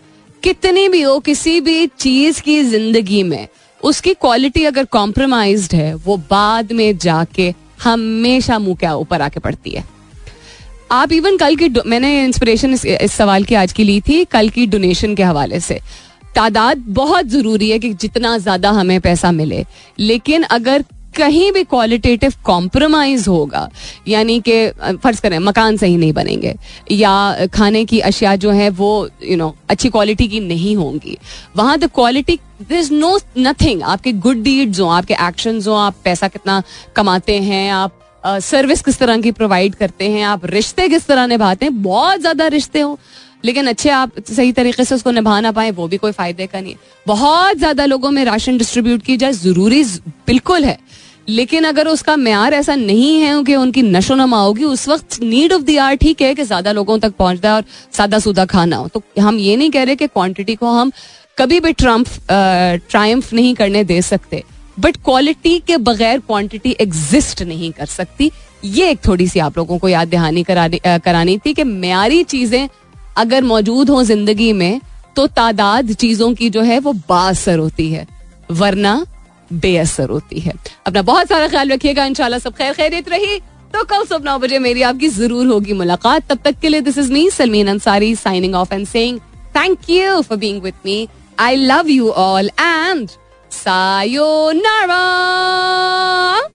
[0.43, 3.47] कितनी भी हो किसी भी चीज़ की ज़िंदगी में
[3.81, 7.53] उसकी क्वालिटी अगर कॉम्प्रोमाइज है वो बाद में जाके
[7.83, 9.83] हमेशा मुँह क्या ऊपर आके पड़ती है।
[10.91, 14.49] आप इवन कल की मैंने इंस्पिरेशन इस, इस सवाल की आज की ली थी कल
[14.49, 15.79] की डोनेशन के हवाले से।
[16.35, 19.65] तादाद बहुत ज़रूरी है कि जितना ज़्यादा हमें पैसा मिले।
[19.99, 20.83] लेकिन अगर
[21.17, 23.69] कहीं भी क्वालिटेटिव कॉम्प्रोमाइज होगा
[24.07, 24.67] यानी कि
[25.03, 26.53] फ़र्ज़ करें मकान सही नहीं बनेंगे
[26.91, 28.91] या खाने की अशिया जो है वो
[29.23, 31.17] यू you नो know, अच्छी क्वालिटी की नहीं होंगी
[31.57, 35.95] वहाँ the quality this is no nothing आपके गुड डीड्स हो आपके एक्शन हो आप
[36.03, 36.61] पैसा कितना
[36.95, 40.23] कमाते हैं आप सर्विस किस तरह की प्रोवाइड करते हैं?
[40.25, 41.81] आप रिश्ते किस तरह निभाते हैं?
[41.83, 42.97] बहुत ज़्यादा रिश्ते हो,
[43.45, 46.61] लेकिन अच्छे आप सही तरीके से उसको निभा ना पाए, वो भी कोई फ़ायदे का
[46.61, 49.83] नहीं बहुत ज़्यादा लोगों में राशन डिस्ट्रीब्यूट की जाए, ज़रूरी
[50.27, 50.77] बिल्कुल है।
[51.27, 55.53] लेकिन अगर उसका मैार ऐसा नहीं है कि उनकी नशो नमा होगी, उस वक्त नीड
[55.53, 57.63] ऑफ़ द आर ठीक है कि ज़्यादा लोगों तक पहुँचता है और
[57.93, 60.91] सादा सूदा खाना हो। तो हम ये नहीं कह रहे कि क्वांटिटी को हम
[61.37, 62.07] कभी भी ट्रंप
[62.89, 64.43] ट्रायम्फ नहीं करने दे सकते।
[64.79, 68.31] बट क्वालिटी के बगैर क्वांटिटी एग्जिस्ट नहीं कर सकती।
[68.65, 72.67] ये एक थोड़ी सी आप लोगों को याद दहानी करानी करानी थी कि म्यारी चीज़ें
[73.17, 74.81] अगर मौजूद हो ज़िंदगी में
[75.15, 78.05] तो तादाद चीज़ों की जो है वो बासर होती है,
[78.51, 79.05] वरना
[79.51, 80.53] बेअसर होती है।
[80.87, 83.39] अपना बहुत सारा ख्याल रखिएगा, इंशाल्लाह सब खैर खैरियत रही।
[83.73, 86.97] तो कल सुबह नौ बजे मेरी आपकी ज़रूर होगी मुलाकात। तब तक के लिए this
[86.97, 89.19] is me Salmeen Ansari signing off and saying
[89.55, 91.07] thank you for being with me
[91.39, 93.09] I love you all and
[93.49, 96.39] さよなら。